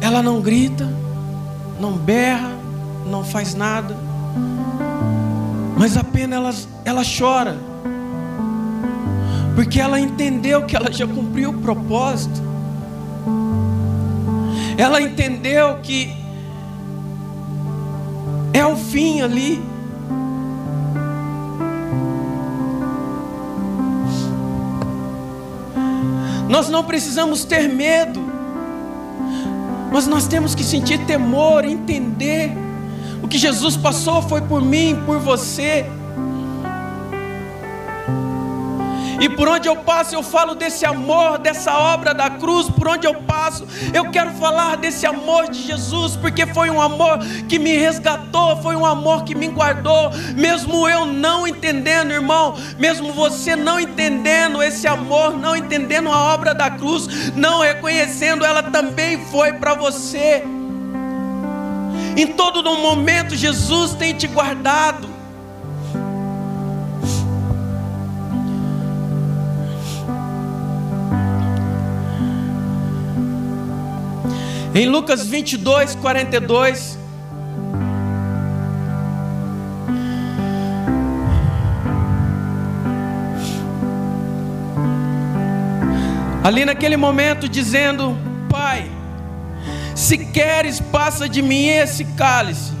ela 0.00 0.20
não 0.20 0.40
grita, 0.40 0.92
não 1.78 1.92
berra, 1.92 2.50
não 3.06 3.22
faz 3.22 3.54
nada 3.54 4.03
mas 5.84 5.98
apenas 5.98 6.38
ela, 6.38 6.54
ela 6.86 7.02
chora, 7.04 7.58
porque 9.54 9.78
ela 9.78 10.00
entendeu 10.00 10.64
que 10.64 10.74
ela 10.74 10.90
já 10.90 11.06
cumpriu 11.06 11.50
o 11.50 11.58
propósito, 11.60 12.40
ela 14.78 14.98
entendeu 15.02 15.76
que 15.82 16.10
é 18.54 18.64
o 18.64 18.76
fim 18.76 19.20
ali. 19.20 19.62
Nós 26.48 26.70
não 26.70 26.82
precisamos 26.82 27.44
ter 27.44 27.68
medo, 27.68 28.22
mas 29.92 30.06
nós 30.06 30.26
temos 30.26 30.54
que 30.54 30.64
sentir 30.64 31.04
temor, 31.04 31.62
entender 31.62 32.63
o 33.24 33.26
que 33.26 33.38
Jesus 33.38 33.74
passou 33.74 34.20
foi 34.20 34.42
por 34.42 34.60
mim, 34.60 35.02
por 35.06 35.18
você. 35.18 35.86
E 39.18 39.30
por 39.30 39.48
onde 39.48 39.66
eu 39.66 39.76
passo, 39.76 40.14
eu 40.14 40.22
falo 40.22 40.54
desse 40.54 40.84
amor, 40.84 41.38
dessa 41.38 41.72
obra 41.72 42.12
da 42.12 42.28
cruz. 42.28 42.68
Por 42.68 42.86
onde 42.86 43.06
eu 43.06 43.14
passo, 43.22 43.66
eu 43.94 44.10
quero 44.10 44.30
falar 44.32 44.76
desse 44.76 45.06
amor 45.06 45.48
de 45.48 45.62
Jesus, 45.62 46.16
porque 46.16 46.44
foi 46.44 46.68
um 46.68 46.78
amor 46.78 47.18
que 47.48 47.58
me 47.58 47.74
resgatou, 47.74 48.60
foi 48.60 48.76
um 48.76 48.84
amor 48.84 49.24
que 49.24 49.34
me 49.34 49.48
guardou, 49.48 50.10
mesmo 50.36 50.86
eu 50.86 51.06
não 51.06 51.48
entendendo, 51.48 52.10
irmão, 52.10 52.54
mesmo 52.78 53.10
você 53.14 53.56
não 53.56 53.80
entendendo 53.80 54.62
esse 54.62 54.86
amor, 54.86 55.34
não 55.34 55.56
entendendo 55.56 56.10
a 56.10 56.34
obra 56.34 56.54
da 56.54 56.70
cruz, 56.70 57.32
não 57.34 57.62
reconhecendo, 57.62 58.44
ela 58.44 58.64
também 58.64 59.24
foi 59.30 59.54
para 59.54 59.72
você. 59.72 60.44
Em 62.16 62.28
todo 62.28 62.62
momento, 62.76 63.34
Jesus 63.34 63.92
tem 63.94 64.14
te 64.14 64.28
guardado. 64.28 65.08
Em 74.72 74.88
Lucas 74.88 75.26
22, 75.26 75.94
42. 75.96 76.98
Ali 86.44 86.64
naquele 86.64 86.96
momento, 86.96 87.48
dizendo: 87.48 88.16
se 90.04 90.18
queres, 90.18 90.80
passa 90.80 91.26
de 91.26 91.40
mim 91.40 91.66
esse 91.66 92.04
cálice. 92.04 92.72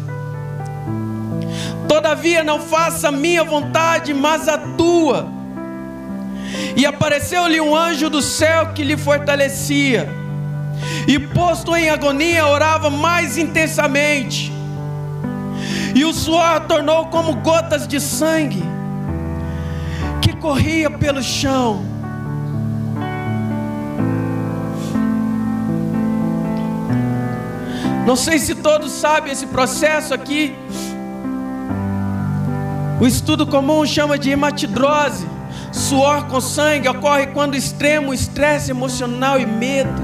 Todavia, 1.88 2.44
não 2.44 2.60
faça 2.60 3.08
a 3.08 3.12
minha 3.12 3.42
vontade, 3.42 4.12
mas 4.12 4.46
a 4.46 4.58
tua. 4.58 5.26
E 6.76 6.84
apareceu-lhe 6.84 7.60
um 7.62 7.74
anjo 7.74 8.10
do 8.10 8.20
céu 8.20 8.74
que 8.74 8.84
lhe 8.84 8.96
fortalecia. 8.96 10.06
E 11.08 11.18
posto 11.18 11.74
em 11.74 11.88
agonia, 11.88 12.46
orava 12.46 12.90
mais 12.90 13.38
intensamente. 13.38 14.52
E 15.94 16.04
o 16.04 16.12
suor 16.12 16.60
tornou 16.68 17.06
como 17.06 17.36
gotas 17.36 17.88
de 17.88 18.00
sangue 18.00 18.62
que 20.20 20.36
corria 20.36 20.90
pelo 20.90 21.22
chão. 21.22 21.93
Não 28.06 28.16
sei 28.16 28.38
se 28.38 28.54
todos 28.54 28.92
sabem 28.92 29.32
esse 29.32 29.46
processo 29.46 30.12
aqui. 30.12 30.54
O 33.00 33.06
estudo 33.06 33.46
comum 33.46 33.84
chama 33.86 34.18
de 34.18 34.30
hematidrose. 34.30 35.26
Suor 35.72 36.26
com 36.26 36.40
sangue 36.40 36.88
ocorre 36.88 37.28
quando 37.28 37.56
extremo 37.56 38.12
estresse 38.12 38.70
emocional 38.70 39.40
e 39.40 39.46
medo. 39.46 40.02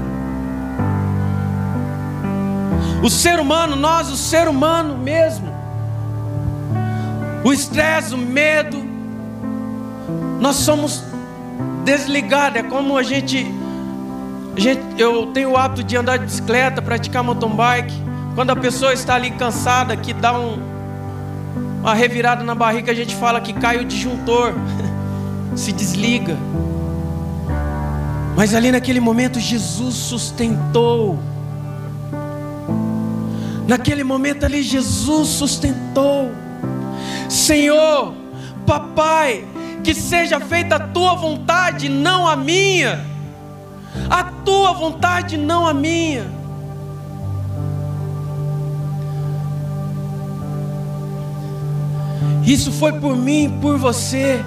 O 3.03 3.09
ser 3.09 3.39
humano, 3.39 3.75
nós, 3.75 4.09
o 4.09 4.17
ser 4.17 4.47
humano 4.47 4.97
mesmo, 4.97 5.51
o 7.43 7.51
estresse, 7.51 8.13
o 8.13 8.17
medo, 8.17 8.83
nós 10.39 10.57
somos 10.57 11.03
desligados. 11.83 12.59
É 12.59 12.63
como 12.63 12.97
a 12.97 13.03
gente 13.03 13.60
Gente, 14.55 14.81
eu 14.97 15.27
tenho 15.27 15.51
o 15.51 15.57
hábito 15.57 15.83
de 15.83 15.95
andar 15.95 16.17
de 16.17 16.25
bicicleta, 16.25 16.81
praticar 16.81 17.23
mountain 17.23 17.55
bike. 17.55 17.93
Quando 18.35 18.49
a 18.49 18.55
pessoa 18.55 18.93
está 18.93 19.15
ali 19.15 19.31
cansada, 19.31 19.95
que 19.95 20.13
dá 20.13 20.37
um, 20.37 20.59
uma 21.79 21.93
revirada 21.93 22.43
na 22.43 22.53
barriga, 22.53 22.91
a 22.91 22.95
gente 22.95 23.15
fala 23.15 23.39
que 23.39 23.53
cai 23.53 23.77
o 23.77 23.85
disjuntor, 23.85 24.53
se 25.55 25.71
desliga. 25.71 26.37
Mas 28.35 28.53
ali 28.53 28.71
naquele 28.71 28.99
momento 28.99 29.39
Jesus 29.39 29.95
sustentou. 29.95 31.17
Naquele 33.67 34.03
momento 34.03 34.45
ali 34.45 34.63
Jesus 34.63 35.29
sustentou. 35.29 36.29
Senhor, 37.29 38.13
papai, 38.65 39.45
que 39.81 39.93
seja 39.93 40.41
feita 40.41 40.75
a 40.75 40.79
tua 40.79 41.15
vontade, 41.15 41.87
não 41.87 42.27
a 42.27 42.35
minha 42.35 43.10
a 44.09 44.23
tua 44.23 44.73
vontade, 44.73 45.37
não 45.37 45.67
a 45.67 45.73
minha. 45.73 46.41
Isso 52.43 52.71
foi 52.71 52.93
por 52.93 53.15
mim, 53.15 53.57
por 53.61 53.77
você. 53.77 54.43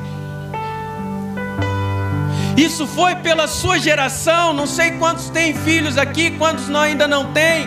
Isso 2.57 2.87
foi 2.87 3.15
pela 3.17 3.47
sua 3.47 3.79
geração. 3.79 4.53
Não 4.53 4.67
sei 4.67 4.93
quantos 4.93 5.31
têm 5.31 5.55
filhos 5.55 5.97
aqui, 5.97 6.31
quantos 6.33 6.69
ainda 6.75 7.09
não 7.09 7.33
têm. 7.33 7.67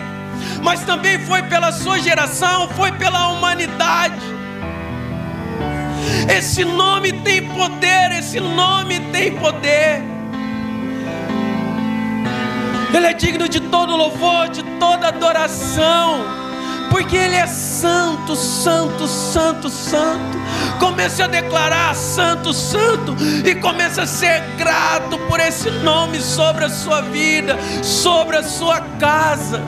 Mas 0.62 0.84
também 0.84 1.18
foi 1.20 1.42
pela 1.42 1.72
sua 1.72 1.98
geração, 1.98 2.68
foi 2.70 2.92
pela 2.92 3.28
humanidade. 3.28 4.20
Esse 6.28 6.64
nome 6.64 7.12
tem 7.12 7.46
poder, 7.48 8.12
esse 8.18 8.38
nome 8.38 9.00
tem 9.12 9.34
poder. 9.36 10.17
Ele 12.92 13.06
é 13.06 13.12
digno 13.12 13.48
de 13.48 13.60
todo 13.60 13.94
louvor, 13.96 14.48
de 14.48 14.62
toda 14.78 15.08
adoração, 15.08 16.24
porque 16.90 17.16
Ele 17.16 17.34
é 17.34 17.46
santo, 17.46 18.34
santo, 18.34 19.06
santo, 19.06 19.68
santo. 19.68 20.38
Comece 20.78 21.22
a 21.22 21.26
declarar 21.26 21.94
santo, 21.94 22.52
santo, 22.54 23.14
e 23.44 23.54
comece 23.56 24.00
a 24.00 24.06
ser 24.06 24.40
grato 24.56 25.18
por 25.28 25.38
esse 25.38 25.70
nome 25.70 26.20
sobre 26.20 26.64
a 26.64 26.70
sua 26.70 27.02
vida, 27.02 27.58
sobre 27.82 28.36
a 28.36 28.42
sua 28.42 28.80
casa, 28.98 29.62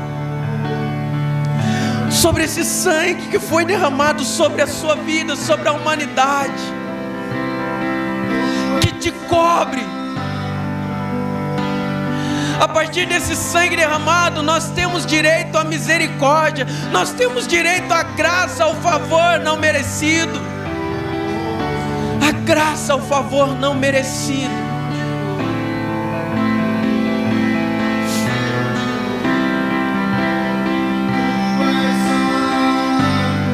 sobre 2.11 2.45
esse 2.45 2.65
sangue 2.65 3.29
que 3.29 3.39
foi 3.39 3.65
derramado 3.65 4.25
sobre 4.25 4.63
a 4.63 4.67
sua 4.67 4.95
vida, 4.95 5.37
sobre 5.37 5.69
a 5.69 5.73
humanidade, 5.73 6.63
que 8.81 8.93
te 8.95 9.13
cobre 9.29 10.00
a 12.61 12.69
partir 12.69 13.07
desse 13.07 13.35
sangue 13.35 13.75
derramado, 13.75 14.43
nós 14.43 14.69
temos 14.73 15.07
direito 15.07 15.57
à 15.57 15.65
misericórdia, 15.65 16.67
nós 16.93 17.11
temos 17.11 17.49
direito 17.49 17.91
à 17.91 18.03
graça, 18.03 18.65
ao 18.65 18.75
favor 18.77 19.41
não 19.41 19.57
merecido. 19.57 20.39
A 22.21 22.33
graça, 22.33 22.93
ao 22.93 23.01
favor 23.01 23.49
não 23.59 23.75
merecido. 23.75 24.53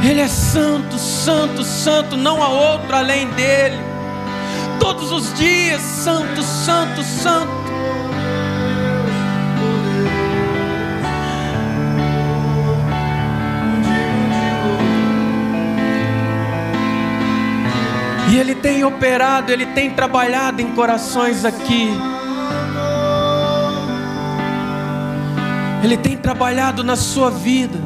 Ele 0.02 0.20
é 0.20 0.28
santo, 0.28 0.98
santo, 0.98 1.62
santo, 1.62 2.16
não 2.16 2.42
há 2.42 2.48
outro 2.48 2.96
além 2.96 3.28
dele. 3.30 3.78
Todos 4.80 5.12
os 5.12 5.32
dias, 5.34 5.80
santo, 5.80 6.42
santo, 6.42 7.04
santo. 7.04 7.65
E 18.36 18.38
Ele 18.38 18.54
tem 18.54 18.84
operado, 18.84 19.50
Ele 19.50 19.64
tem 19.64 19.88
trabalhado 19.88 20.60
em 20.60 20.74
corações 20.74 21.42
aqui. 21.42 21.88
Ele 25.82 25.96
tem 25.96 26.18
trabalhado 26.18 26.84
na 26.84 26.96
sua 26.96 27.30
vida. 27.30 27.78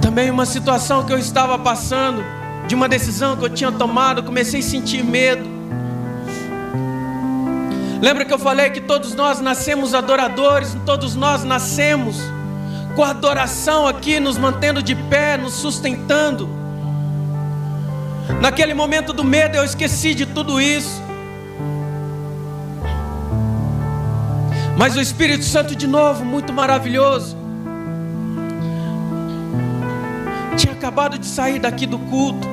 Também 0.00 0.30
uma 0.30 0.46
situação 0.46 1.04
que 1.04 1.12
eu 1.12 1.18
estava 1.18 1.58
passando, 1.58 2.24
de 2.66 2.74
uma 2.74 2.88
decisão 2.88 3.36
que 3.36 3.44
eu 3.44 3.50
tinha 3.50 3.70
tomado, 3.70 4.22
comecei 4.22 4.60
a 4.60 4.62
sentir 4.62 5.04
medo. 5.04 5.46
Lembra 8.00 8.24
que 8.24 8.32
eu 8.32 8.38
falei 8.38 8.70
que 8.70 8.80
todos 8.80 9.14
nós 9.14 9.42
nascemos 9.42 9.92
adoradores, 9.92 10.74
todos 10.86 11.14
nós 11.14 11.44
nascemos 11.44 12.39
com 12.94 13.04
a 13.04 13.10
adoração 13.10 13.86
aqui, 13.86 14.18
nos 14.20 14.36
mantendo 14.36 14.82
de 14.82 14.94
pé, 14.94 15.36
nos 15.36 15.54
sustentando. 15.54 16.48
Naquele 18.40 18.74
momento 18.74 19.12
do 19.12 19.24
medo, 19.24 19.56
eu 19.56 19.64
esqueci 19.64 20.14
de 20.14 20.26
tudo 20.26 20.60
isso. 20.60 21.02
Mas 24.76 24.96
o 24.96 25.00
Espírito 25.00 25.44
Santo, 25.44 25.76
de 25.76 25.86
novo, 25.86 26.24
muito 26.24 26.52
maravilhoso, 26.52 27.36
tinha 30.56 30.72
acabado 30.72 31.18
de 31.18 31.26
sair 31.26 31.58
daqui 31.58 31.86
do 31.86 31.98
culto, 31.98 32.48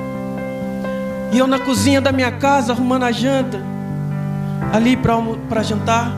e 1.31 1.37
eu 1.37 1.47
na 1.47 1.59
cozinha 1.59 2.01
da 2.01 2.11
minha 2.11 2.31
casa, 2.31 2.73
arrumando 2.73 3.03
a 3.03 3.11
janta, 3.11 3.61
ali 4.73 4.97
para 4.97 5.63
jantar, 5.63 6.11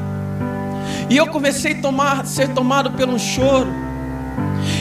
e 1.09 1.17
eu 1.17 1.27
comecei 1.27 1.73
a 1.73 1.81
tomar, 1.81 2.25
ser 2.25 2.49
tomado 2.49 2.91
pelo 2.91 3.13
um 3.13 3.19
choro. 3.19 3.78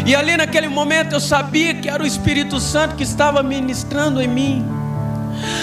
E 0.09 0.17
ali 0.17 0.39
naquele 0.39 0.69
momento 0.69 1.17
eu 1.17 1.21
sabia 1.21 1.75
que 1.75 1.87
era 1.87 2.03
o 2.03 2.07
Espírito 2.07 2.59
Santo 2.59 2.97
que 2.97 3.03
estava 3.03 3.43
ministrando 3.43 4.23
em 4.23 4.27
mim. 4.27 4.67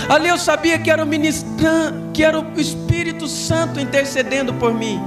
Ali 0.08 0.28
eu 0.28 0.38
sabia 0.38 0.78
que 0.78 0.92
era 0.92 1.04
o 1.04 1.08
ministrando, 1.08 2.12
que 2.14 2.24
era 2.24 2.40
o 2.40 2.62
Espírito 2.62 3.28
Santo 3.28 3.80
intercedendo 3.80 4.54
por 4.54 4.72
mim. 4.72 5.02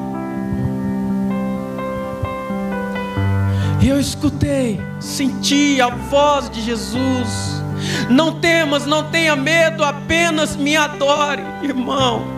E 3.80 3.88
eu 3.88 4.00
escutei, 4.00 4.80
senti 4.98 5.80
a 5.80 5.88
voz 5.88 6.50
de 6.50 6.60
Jesus. 6.60 7.62
Não 8.10 8.40
temas, 8.40 8.86
não 8.86 9.04
tenha 9.04 9.36
medo, 9.36 9.84
apenas 9.84 10.56
me 10.56 10.76
adore, 10.76 11.44
irmão 11.62 12.37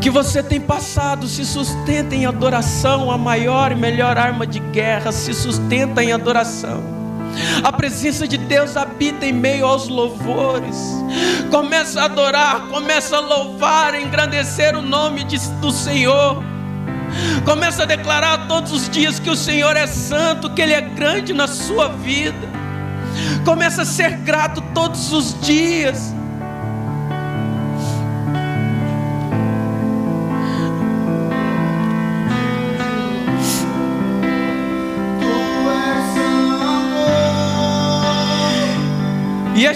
que 0.00 0.08
você 0.08 0.42
tem 0.42 0.58
passado 0.58 1.28
se 1.28 1.44
sustenta 1.44 2.14
em 2.14 2.24
adoração, 2.24 3.10
a 3.10 3.18
maior 3.18 3.70
e 3.70 3.74
melhor 3.74 4.16
arma 4.16 4.46
de 4.46 4.58
guerra 4.58 5.12
se 5.12 5.34
sustenta 5.34 6.02
em 6.02 6.10
adoração. 6.12 6.82
A 7.62 7.70
presença 7.70 8.26
de 8.26 8.38
Deus 8.38 8.76
habita 8.76 9.26
em 9.26 9.32
meio 9.32 9.66
aos 9.66 9.88
louvores. 9.88 10.76
Começa 11.50 12.00
a 12.00 12.04
adorar, 12.04 12.68
começa 12.68 13.16
a 13.16 13.20
louvar, 13.20 13.94
a 13.94 14.00
engrandecer 14.00 14.74
o 14.76 14.82
nome 14.82 15.22
de, 15.24 15.38
do 15.60 15.70
Senhor. 15.70 16.42
Começa 17.44 17.82
a 17.82 17.86
declarar 17.86 18.48
todos 18.48 18.72
os 18.72 18.88
dias 18.88 19.18
que 19.18 19.30
o 19.30 19.36
Senhor 19.36 19.76
é 19.76 19.86
santo, 19.86 20.50
que 20.50 20.62
Ele 20.62 20.72
é 20.72 20.80
grande 20.80 21.32
na 21.32 21.46
sua 21.46 21.88
vida. 21.88 22.48
Começa 23.44 23.82
a 23.82 23.84
ser 23.84 24.12
grato 24.18 24.62
todos 24.74 25.12
os 25.12 25.38
dias. 25.40 26.14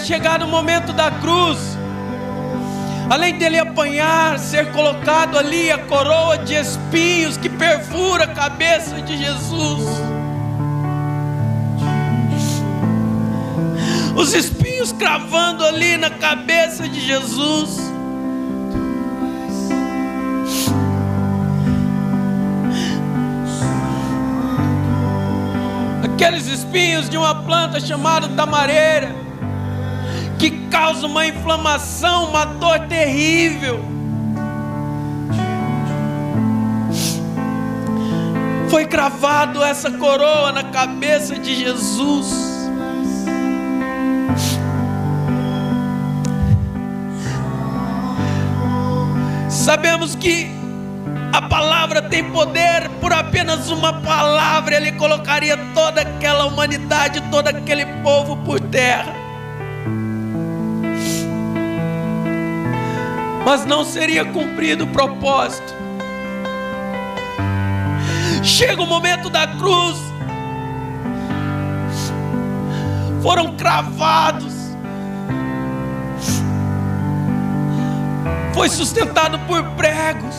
E 0.05 0.07
é 0.07 0.17
chegado 0.17 0.45
o 0.45 0.47
momento 0.47 0.93
da 0.93 1.09
cruz. 1.09 1.57
Além 3.09 3.39
dele 3.39 3.57
apanhar, 3.57 4.37
ser 4.37 4.71
colocado 4.71 5.35
ali 5.35 5.71
a 5.71 5.79
coroa 5.79 6.37
de 6.37 6.53
espinhos 6.53 7.37
que 7.37 7.49
perfura 7.49 8.25
a 8.25 8.27
cabeça 8.27 9.01
de 9.01 9.17
Jesus. 9.17 9.83
Os 14.15 14.31
espinhos 14.35 14.91
cravando 14.91 15.65
ali 15.65 15.97
na 15.97 16.11
cabeça 16.11 16.87
de 16.87 17.01
Jesus. 17.01 17.79
Aqueles 26.03 26.45
espinhos 26.45 27.09
de 27.09 27.17
uma 27.17 27.43
planta 27.43 27.79
chamada 27.79 28.29
tamareira 28.29 29.24
que 30.37 30.67
causa 30.69 31.07
uma 31.07 31.25
inflamação, 31.25 32.29
uma 32.29 32.45
dor 32.45 32.79
terrível. 32.87 33.83
Foi 38.69 38.85
cravado 38.85 39.63
essa 39.63 39.91
coroa 39.91 40.51
na 40.51 40.63
cabeça 40.65 41.35
de 41.39 41.55
Jesus. 41.55 42.45
Sabemos 49.49 50.15
que 50.15 50.47
a 51.33 51.41
palavra 51.41 52.01
tem 52.01 52.23
poder, 52.31 52.89
por 53.01 53.11
apenas 53.11 53.69
uma 53.69 53.93
palavra 54.01 54.75
ele 54.75 54.91
colocaria 54.91 55.57
toda 55.73 56.01
aquela 56.01 56.45
humanidade, 56.45 57.21
todo 57.31 57.47
aquele 57.47 57.85
povo 58.03 58.37
por 58.37 58.59
terra. 58.59 59.24
Mas 63.45 63.63
não 63.63 63.85
seria 63.85 64.25
cumprido 64.25 64.85
o 64.85 64.87
propósito. 64.87 65.75
Chega 68.43 68.81
o 68.81 68.87
momento 68.87 69.29
da 69.29 69.45
cruz, 69.45 69.97
foram 73.21 73.55
cravados, 73.55 74.53
foi 78.53 78.67
sustentado 78.67 79.37
por 79.47 79.63
pregos, 79.75 80.35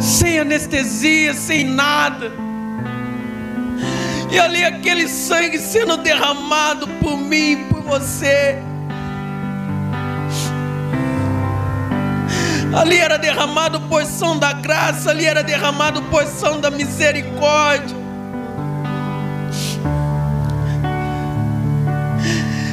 sem 0.00 0.40
anestesia, 0.40 1.32
sem 1.32 1.64
nada. 1.64 2.32
E 4.32 4.38
ali 4.38 4.64
aquele 4.64 5.06
sangue 5.06 5.58
sendo 5.58 5.96
derramado 5.96 6.88
por 7.00 7.16
mim, 7.16 7.66
por 7.68 7.82
você. 7.82 8.71
Ali 12.74 12.96
era 12.96 13.18
derramado 13.18 13.80
porção 13.82 14.38
da 14.38 14.52
graça, 14.54 15.10
ali 15.10 15.26
era 15.26 15.42
derramado 15.42 16.00
porção 16.04 16.58
da 16.58 16.70
misericórdia. 16.70 17.96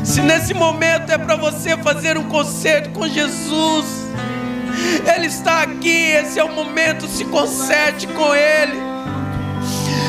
Se 0.03 0.21
nesse 0.21 0.53
momento 0.53 1.11
é 1.11 1.17
para 1.17 1.35
você 1.35 1.77
fazer 1.77 2.17
um 2.17 2.23
concerto 2.23 2.89
com 2.91 3.07
Jesus, 3.07 3.85
Ele 5.15 5.27
está 5.27 5.63
aqui, 5.63 6.11
esse 6.11 6.39
é 6.39 6.43
o 6.43 6.51
momento, 6.51 7.05
se 7.07 7.25
conserte 7.25 8.07
com 8.07 8.33
Ele. 8.33 8.79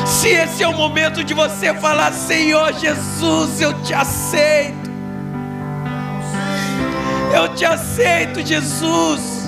Se 0.05 0.29
esse 0.29 0.63
é 0.63 0.67
o 0.67 0.73
momento 0.73 1.23
de 1.23 1.33
você 1.33 1.73
falar, 1.73 2.13
Senhor 2.13 2.71
Jesus, 2.73 3.59
eu 3.59 3.73
te 3.83 3.93
aceito. 3.93 4.89
Eu 7.33 7.53
te 7.55 7.65
aceito, 7.65 8.45
Jesus. 8.45 9.40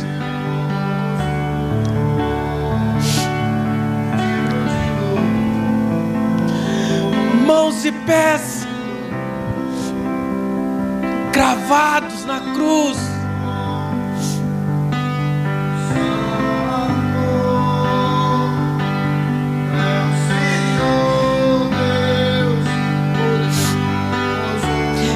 E 7.86 7.92
pés 7.92 8.66
cravados 11.34 12.24
na 12.24 12.40
cruz. 12.54 12.98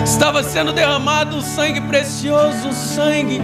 Estava 0.03 0.43
sendo 0.43 0.73
derramado 0.73 1.38
um 1.38 1.41
sangue 1.41 1.80
precioso, 1.82 2.67
um 2.67 2.73
sangue 2.73 3.41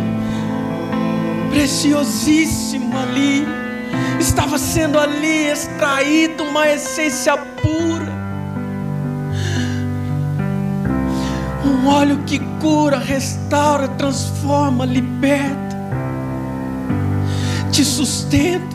preciosíssimo 1.49 2.97
ali. 2.97 3.47
Estava 4.19 4.57
sendo 4.57 4.99
ali 4.99 5.47
extraído 5.47 6.43
uma 6.43 6.67
essência 6.67 7.37
pura. 7.37 7.92
Um 11.83 11.87
óleo 11.89 12.23
que 12.25 12.39
cura, 12.61 12.97
restaura, 12.97 13.89
transforma, 13.89 14.85
liberta, 14.85 15.77
te 17.73 17.83
sustenta. 17.83 18.73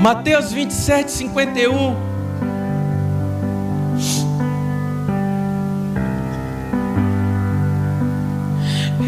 Mateus 0.00 0.52
27, 0.52 1.08
51. 1.08 1.96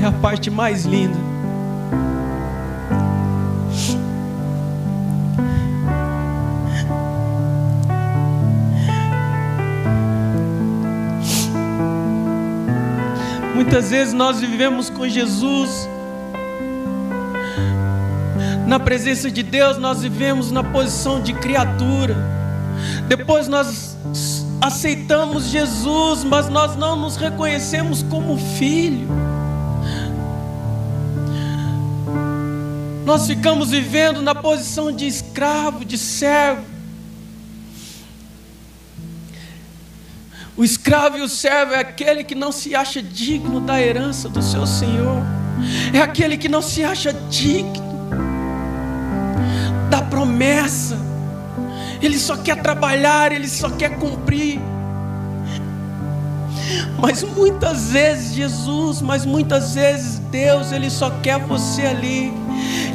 É 0.01 0.07
a 0.07 0.13
parte 0.13 0.49
mais 0.49 0.85
linda. 0.85 1.34
Muitas 13.75 13.91
vezes 13.91 14.15
nós 14.15 14.39
vivemos 14.39 14.89
com 14.89 15.09
Jesus, 15.09 15.89
na 18.69 18.79
presença 18.79 19.29
de 19.29 19.43
Deus, 19.43 19.79
nós 19.79 20.01
vivemos 20.01 20.53
na 20.53 20.63
posição 20.63 21.21
de 21.21 21.33
criatura. 21.33 22.15
Depois 23.09 23.49
nós 23.49 23.97
aceitamos 24.61 25.47
Jesus, 25.47 26.23
mas 26.23 26.49
nós 26.49 26.77
não 26.77 26.95
nos 26.95 27.17
reconhecemos 27.17 28.05
como 28.05 28.39
filho. 28.39 29.09
Nós 33.05 33.27
ficamos 33.27 33.71
vivendo 33.73 34.23
na 34.23 34.37
posição 34.37 34.93
de 34.93 35.09
escravo, 35.09 35.85
de 35.85 35.99
servo. 35.99 36.74
O 40.57 40.63
escravo 40.63 41.19
e 41.19 41.21
o 41.21 41.29
servo 41.29 41.75
é 41.75 41.81
aquele 41.81 42.23
que 42.23 42.35
não 42.35 42.53
se 42.53 42.75
acha 42.75 43.03
digno 43.03 43.61
da 43.61 43.81
herança 43.81 44.29
do 44.29 44.41
seu 44.41 44.67
senhor, 44.67 45.23
é 45.93 46.01
aquele 46.01 46.37
que 46.37 46.49
não 46.49 46.63
se 46.63 46.85
acha 46.85 47.13
digno 47.13 47.83
da 49.91 50.01
promessa, 50.01 50.97
ele 52.01 52.19
só 52.19 52.37
quer 52.37 52.63
trabalhar, 52.63 53.33
ele 53.33 53.49
só 53.49 53.71
quer 53.71 53.99
cumprir. 53.99 54.61
Mas 57.01 57.23
muitas 57.23 57.91
vezes 57.91 58.35
Jesus, 58.35 59.03
mas 59.03 59.27
muitas 59.27 59.75
vezes 59.75 60.19
Deus, 60.31 60.73
Ele 60.73 60.89
só 60.89 61.11
quer 61.23 61.39
você 61.39 61.83
ali, 61.83 62.33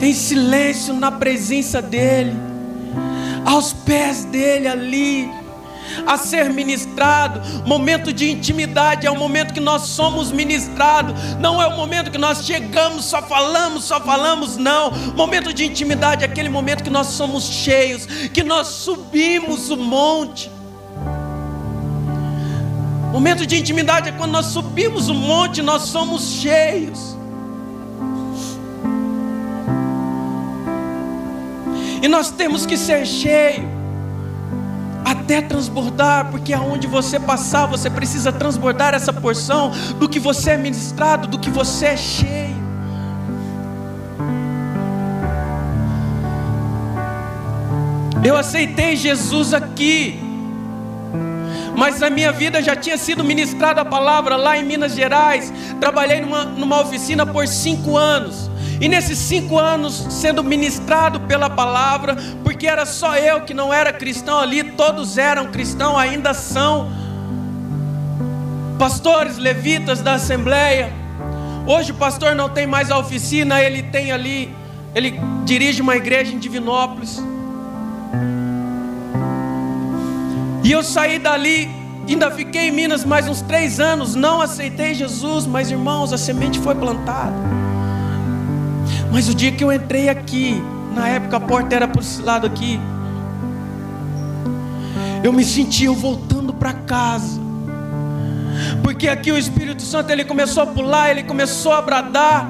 em 0.01 0.13
silêncio, 0.13 0.93
na 0.93 1.11
presença 1.11 1.81
dEle, 1.81 2.35
aos 3.45 3.73
pés 3.73 4.25
dEle 4.25 4.67
ali, 4.67 5.29
a 6.05 6.17
ser 6.17 6.49
ministrado. 6.51 7.41
Momento 7.65 8.11
de 8.11 8.29
intimidade 8.29 9.05
é 9.07 9.11
o 9.11 9.17
momento 9.17 9.53
que 9.53 9.59
nós 9.59 9.83
somos 9.83 10.31
ministrados. 10.31 11.13
Não 11.39 11.61
é 11.61 11.67
o 11.67 11.75
momento 11.75 12.11
que 12.11 12.17
nós 12.17 12.45
chegamos, 12.45 13.05
só 13.05 13.21
falamos, 13.21 13.85
só 13.85 13.99
falamos, 13.99 14.57
não. 14.57 14.91
Momento 15.15 15.53
de 15.53 15.65
intimidade 15.65 16.23
é 16.23 16.27
aquele 16.27 16.49
momento 16.49 16.83
que 16.83 16.89
nós 16.89 17.07
somos 17.07 17.43
cheios, 17.43 18.05
que 18.33 18.43
nós 18.43 18.67
subimos 18.67 19.69
o 19.69 19.77
monte. 19.77 20.51
Momento 23.11 23.45
de 23.45 23.57
intimidade 23.57 24.09
é 24.09 24.11
quando 24.11 24.31
nós 24.31 24.47
subimos 24.47 25.09
o 25.09 25.13
monte, 25.13 25.61
nós 25.61 25.83
somos 25.83 26.33
cheios. 26.33 27.17
E 32.01 32.07
nós 32.07 32.31
temos 32.31 32.65
que 32.65 32.77
ser 32.77 33.05
cheios 33.05 33.78
até 35.29 35.41
transbordar, 35.43 36.31
porque 36.31 36.51
aonde 36.53 36.87
você 36.87 37.19
passar, 37.19 37.67
você 37.67 37.87
precisa 37.87 38.31
transbordar 38.31 38.95
essa 38.95 39.13
porção 39.13 39.71
do 39.99 40.09
que 40.09 40.19
você 40.19 40.51
é 40.51 40.57
ministrado, 40.57 41.27
do 41.27 41.37
que 41.37 41.51
você 41.51 41.85
é 41.85 41.97
cheio. 41.97 42.57
Eu 48.23 48.35
aceitei 48.35 48.95
Jesus 48.95 49.53
aqui, 49.53 50.19
mas 51.77 52.01
a 52.01 52.09
minha 52.09 52.31
vida 52.31 52.59
já 52.63 52.75
tinha 52.75 52.97
sido 52.97 53.23
ministrada 53.23 53.81
a 53.81 53.85
palavra 53.85 54.35
lá 54.35 54.57
em 54.57 54.65
Minas 54.65 54.95
Gerais. 54.95 55.53
Trabalhei 55.79 56.21
numa, 56.21 56.43
numa 56.43 56.81
oficina 56.81 57.23
por 57.23 57.47
cinco 57.47 57.95
anos. 57.95 58.49
E 58.81 58.87
nesses 58.87 59.19
cinco 59.19 59.59
anos 59.59 60.07
sendo 60.09 60.43
ministrado 60.43 61.19
pela 61.21 61.49
palavra, 61.49 62.17
porque 62.59 62.67
era 62.67 62.85
só 62.85 63.15
eu 63.15 63.39
que 63.39 63.53
não 63.53 63.73
era 63.73 63.93
cristão 63.93 64.37
ali, 64.37 64.61
todos 64.61 65.17
eram 65.17 65.47
cristãos, 65.49 65.97
ainda 65.97 66.33
são. 66.33 66.91
Pastores, 68.77 69.37
levitas 69.37 70.01
da 70.01 70.15
Assembleia. 70.15 70.91
Hoje 71.65 71.93
o 71.93 71.95
pastor 71.95 72.35
não 72.35 72.49
tem 72.49 72.67
mais 72.67 72.91
a 72.91 72.97
oficina, 72.97 73.61
ele 73.61 73.81
tem 73.83 74.11
ali, 74.11 74.53
ele 74.93 75.17
dirige 75.45 75.81
uma 75.81 75.95
igreja 75.95 76.33
em 76.33 76.37
Divinópolis. 76.37 77.23
E 80.61 80.69
eu 80.69 80.83
saí 80.83 81.17
dali, 81.17 81.69
ainda 82.09 82.29
fiquei 82.29 82.67
em 82.67 82.71
Minas 82.71 83.05
mais 83.05 83.25
uns 83.25 83.39
três 83.41 83.79
anos, 83.79 84.15
não 84.15 84.41
aceitei 84.41 84.93
Jesus, 84.93 85.45
mas 85.45 85.71
irmãos, 85.71 86.11
a 86.11 86.17
semente 86.17 86.59
foi 86.59 86.75
plantada. 86.75 87.37
Mas 89.13 89.29
o 89.29 89.33
dia 89.33 89.53
que 89.53 89.63
eu 89.63 89.71
entrei 89.71 90.09
aqui, 90.09 90.61
na 90.99 91.07
época 91.07 91.37
a 91.37 91.39
porta 91.39 91.73
era 91.73 91.87
por 91.87 92.01
esse 92.01 92.21
lado 92.21 92.45
aqui, 92.45 92.77
eu 95.23 95.31
me 95.31 95.45
sentia 95.45 95.89
voltando 95.93 96.53
para 96.53 96.73
casa. 96.73 97.39
Porque 98.83 99.07
aqui 99.07 99.31
o 99.31 99.37
Espírito 99.37 99.81
Santo 99.81 100.11
ele 100.11 100.25
começou 100.25 100.63
a 100.63 100.67
pular, 100.67 101.09
ele 101.09 101.23
começou 101.23 101.71
a 101.71 101.81
bradar. 101.81 102.49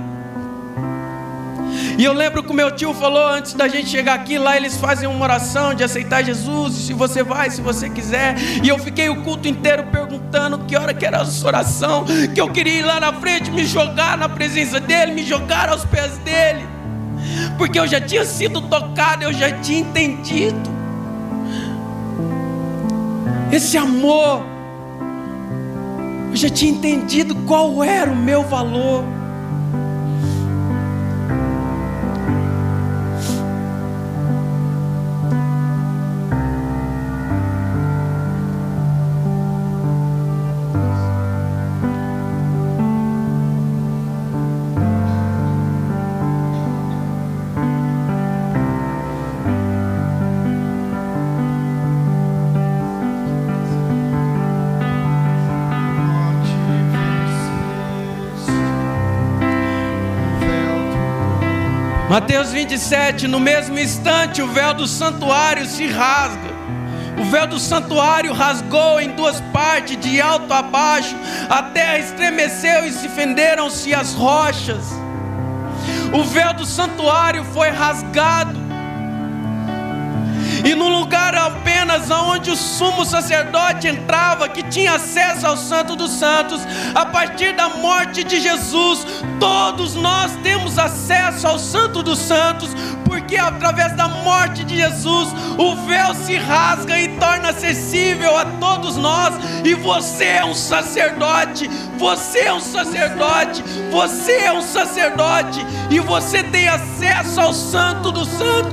E 1.96 2.04
eu 2.04 2.12
lembro 2.12 2.42
que 2.42 2.50
o 2.50 2.54
meu 2.54 2.72
tio 2.72 2.92
falou 2.96 3.28
antes 3.28 3.54
da 3.54 3.68
gente 3.68 3.88
chegar 3.88 4.16
aqui, 4.16 4.40
lá 4.40 4.58
eles 4.58 4.78
fazem 4.78 5.08
uma 5.08 5.24
oração 5.24 5.76
de 5.76 5.84
aceitar 5.84 6.24
Jesus, 6.24 6.74
se 6.74 6.94
você 6.94 7.22
vai, 7.22 7.52
se 7.52 7.62
você 7.62 7.88
quiser. 7.88 8.36
E 8.64 8.68
eu 8.68 8.80
fiquei 8.80 9.10
o 9.10 9.22
culto 9.22 9.48
inteiro 9.48 9.84
perguntando 9.92 10.58
que 10.60 10.76
hora 10.76 10.92
que 10.92 11.06
era 11.06 11.22
essa 11.22 11.46
oração, 11.46 12.04
que 12.34 12.42
eu 12.42 12.52
queria 12.52 12.80
ir 12.80 12.84
lá 12.84 13.00
na 13.00 13.14
frente, 13.14 13.52
me 13.52 13.64
jogar 13.64 14.18
na 14.18 14.28
presença 14.28 14.80
dele, 14.80 15.12
me 15.12 15.24
jogar 15.24 15.70
aos 15.70 15.86
pés 15.86 16.18
dele. 16.20 16.79
Porque 17.58 17.80
eu 17.80 17.88
já 17.88 18.00
tinha 18.00 18.26
sido 18.26 18.62
tocado, 18.62 19.24
eu 19.24 19.34
já 19.34 19.52
tinha 19.60 19.80
entendido. 19.80 20.70
Esse 23.52 23.78
amor, 23.78 24.44
eu 26.30 26.36
já 26.36 26.50
tinha 26.50 26.72
entendido 26.72 27.36
qual 27.48 27.84
era 27.84 28.12
o 28.12 28.16
meu 28.16 28.44
valor. 28.44 29.19
Mateus 62.10 62.52
27, 62.52 63.28
no 63.28 63.40
mesmo 63.40 63.78
instante 63.78 64.42
o 64.42 64.48
véu 64.48 64.74
do 64.74 64.88
santuário 64.88 65.64
se 65.68 65.86
rasga. 65.86 66.50
O 67.22 67.26
véu 67.26 67.46
do 67.46 67.60
santuário 67.60 68.34
rasgou 68.34 69.00
em 69.00 69.12
duas 69.12 69.40
partes, 69.54 69.96
de 69.96 70.20
alto 70.20 70.52
a 70.52 70.64
baixo, 70.64 71.16
a 71.48 71.62
terra 71.62 72.00
estremeceu 72.00 72.84
e 72.88 72.92
se 72.92 73.08
fenderam-se 73.10 73.94
as 73.94 74.16
rochas. 74.16 74.92
O 76.12 76.24
véu 76.24 76.52
do 76.56 76.66
santuário 76.66 77.44
foi 77.54 77.70
rasgado, 77.70 78.59
e 80.70 80.76
no 80.76 80.88
lugar 80.88 81.34
apenas 81.34 82.12
onde 82.12 82.52
o 82.52 82.56
sumo 82.56 83.04
sacerdote 83.04 83.88
entrava, 83.88 84.48
que 84.48 84.62
tinha 84.62 84.94
acesso 84.94 85.48
ao 85.48 85.58
Santo 85.58 85.96
dos 85.96 86.12
Santos, 86.12 86.62
a 86.94 87.08
partir 87.08 87.54
da 87.54 87.70
morte 87.70 88.24
de 88.24 88.40
Jesus, 88.40 89.04
todos 89.40 89.96
nós 89.96 90.32
temos 90.44 90.78
acesso 90.78 91.48
ao 91.48 91.58
Santo 91.58 92.04
dos 92.04 92.20
Santos, 92.20 92.70
porque 93.04 93.36
através 93.36 93.94
da 93.94 94.08
morte 94.08 94.64
de 94.64 94.76
Jesus, 94.76 95.30
o 95.58 95.76
véu 95.88 96.14
se 96.14 96.38
rasga 96.38 97.00
e 97.00 97.18
torna 97.18 97.50
acessível 97.50 98.38
a 98.38 98.46
todos 98.46 98.96
nós, 98.96 99.34
e 99.66 99.74
você 99.74 100.26
é 100.26 100.46
um 100.46 100.54
sacerdote, 100.54 101.68
você 101.98 102.42
é 102.42 102.54
um 102.54 102.60
sacerdote, 102.60 103.64
você 103.90 104.34
é 104.34 104.54
um 104.54 104.62
sacerdote, 104.62 105.66
e 105.90 106.00
você 106.00 106.44
tem 106.44 106.68
acesso 106.68 107.42
ao 107.42 107.54
Santo 107.54 108.12
do 108.12 108.24
Santo, 108.24 108.70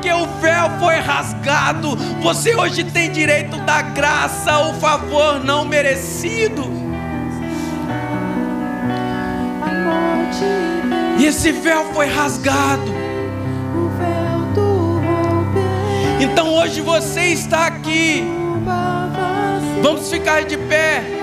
porque 0.00 0.10
o 0.12 0.26
véu 0.40 0.70
foi 0.78 0.94
rasgado. 0.96 1.94
Você 2.22 2.54
hoje 2.54 2.84
tem 2.84 3.12
direito 3.12 3.58
da 3.58 3.82
graça, 3.82 4.58
o 4.60 4.74
favor 4.80 5.44
não 5.44 5.66
merecido. 5.66 6.64
E 11.18 11.26
esse 11.26 11.52
véu 11.52 11.92
foi 11.92 12.06
rasgado. 12.06 12.94
Então 16.18 16.54
hoje 16.54 16.80
você 16.80 17.26
está 17.26 17.66
aqui. 17.66 18.24
Vamos 19.82 20.10
ficar 20.10 20.44
de 20.44 20.56
pé. 20.56 21.19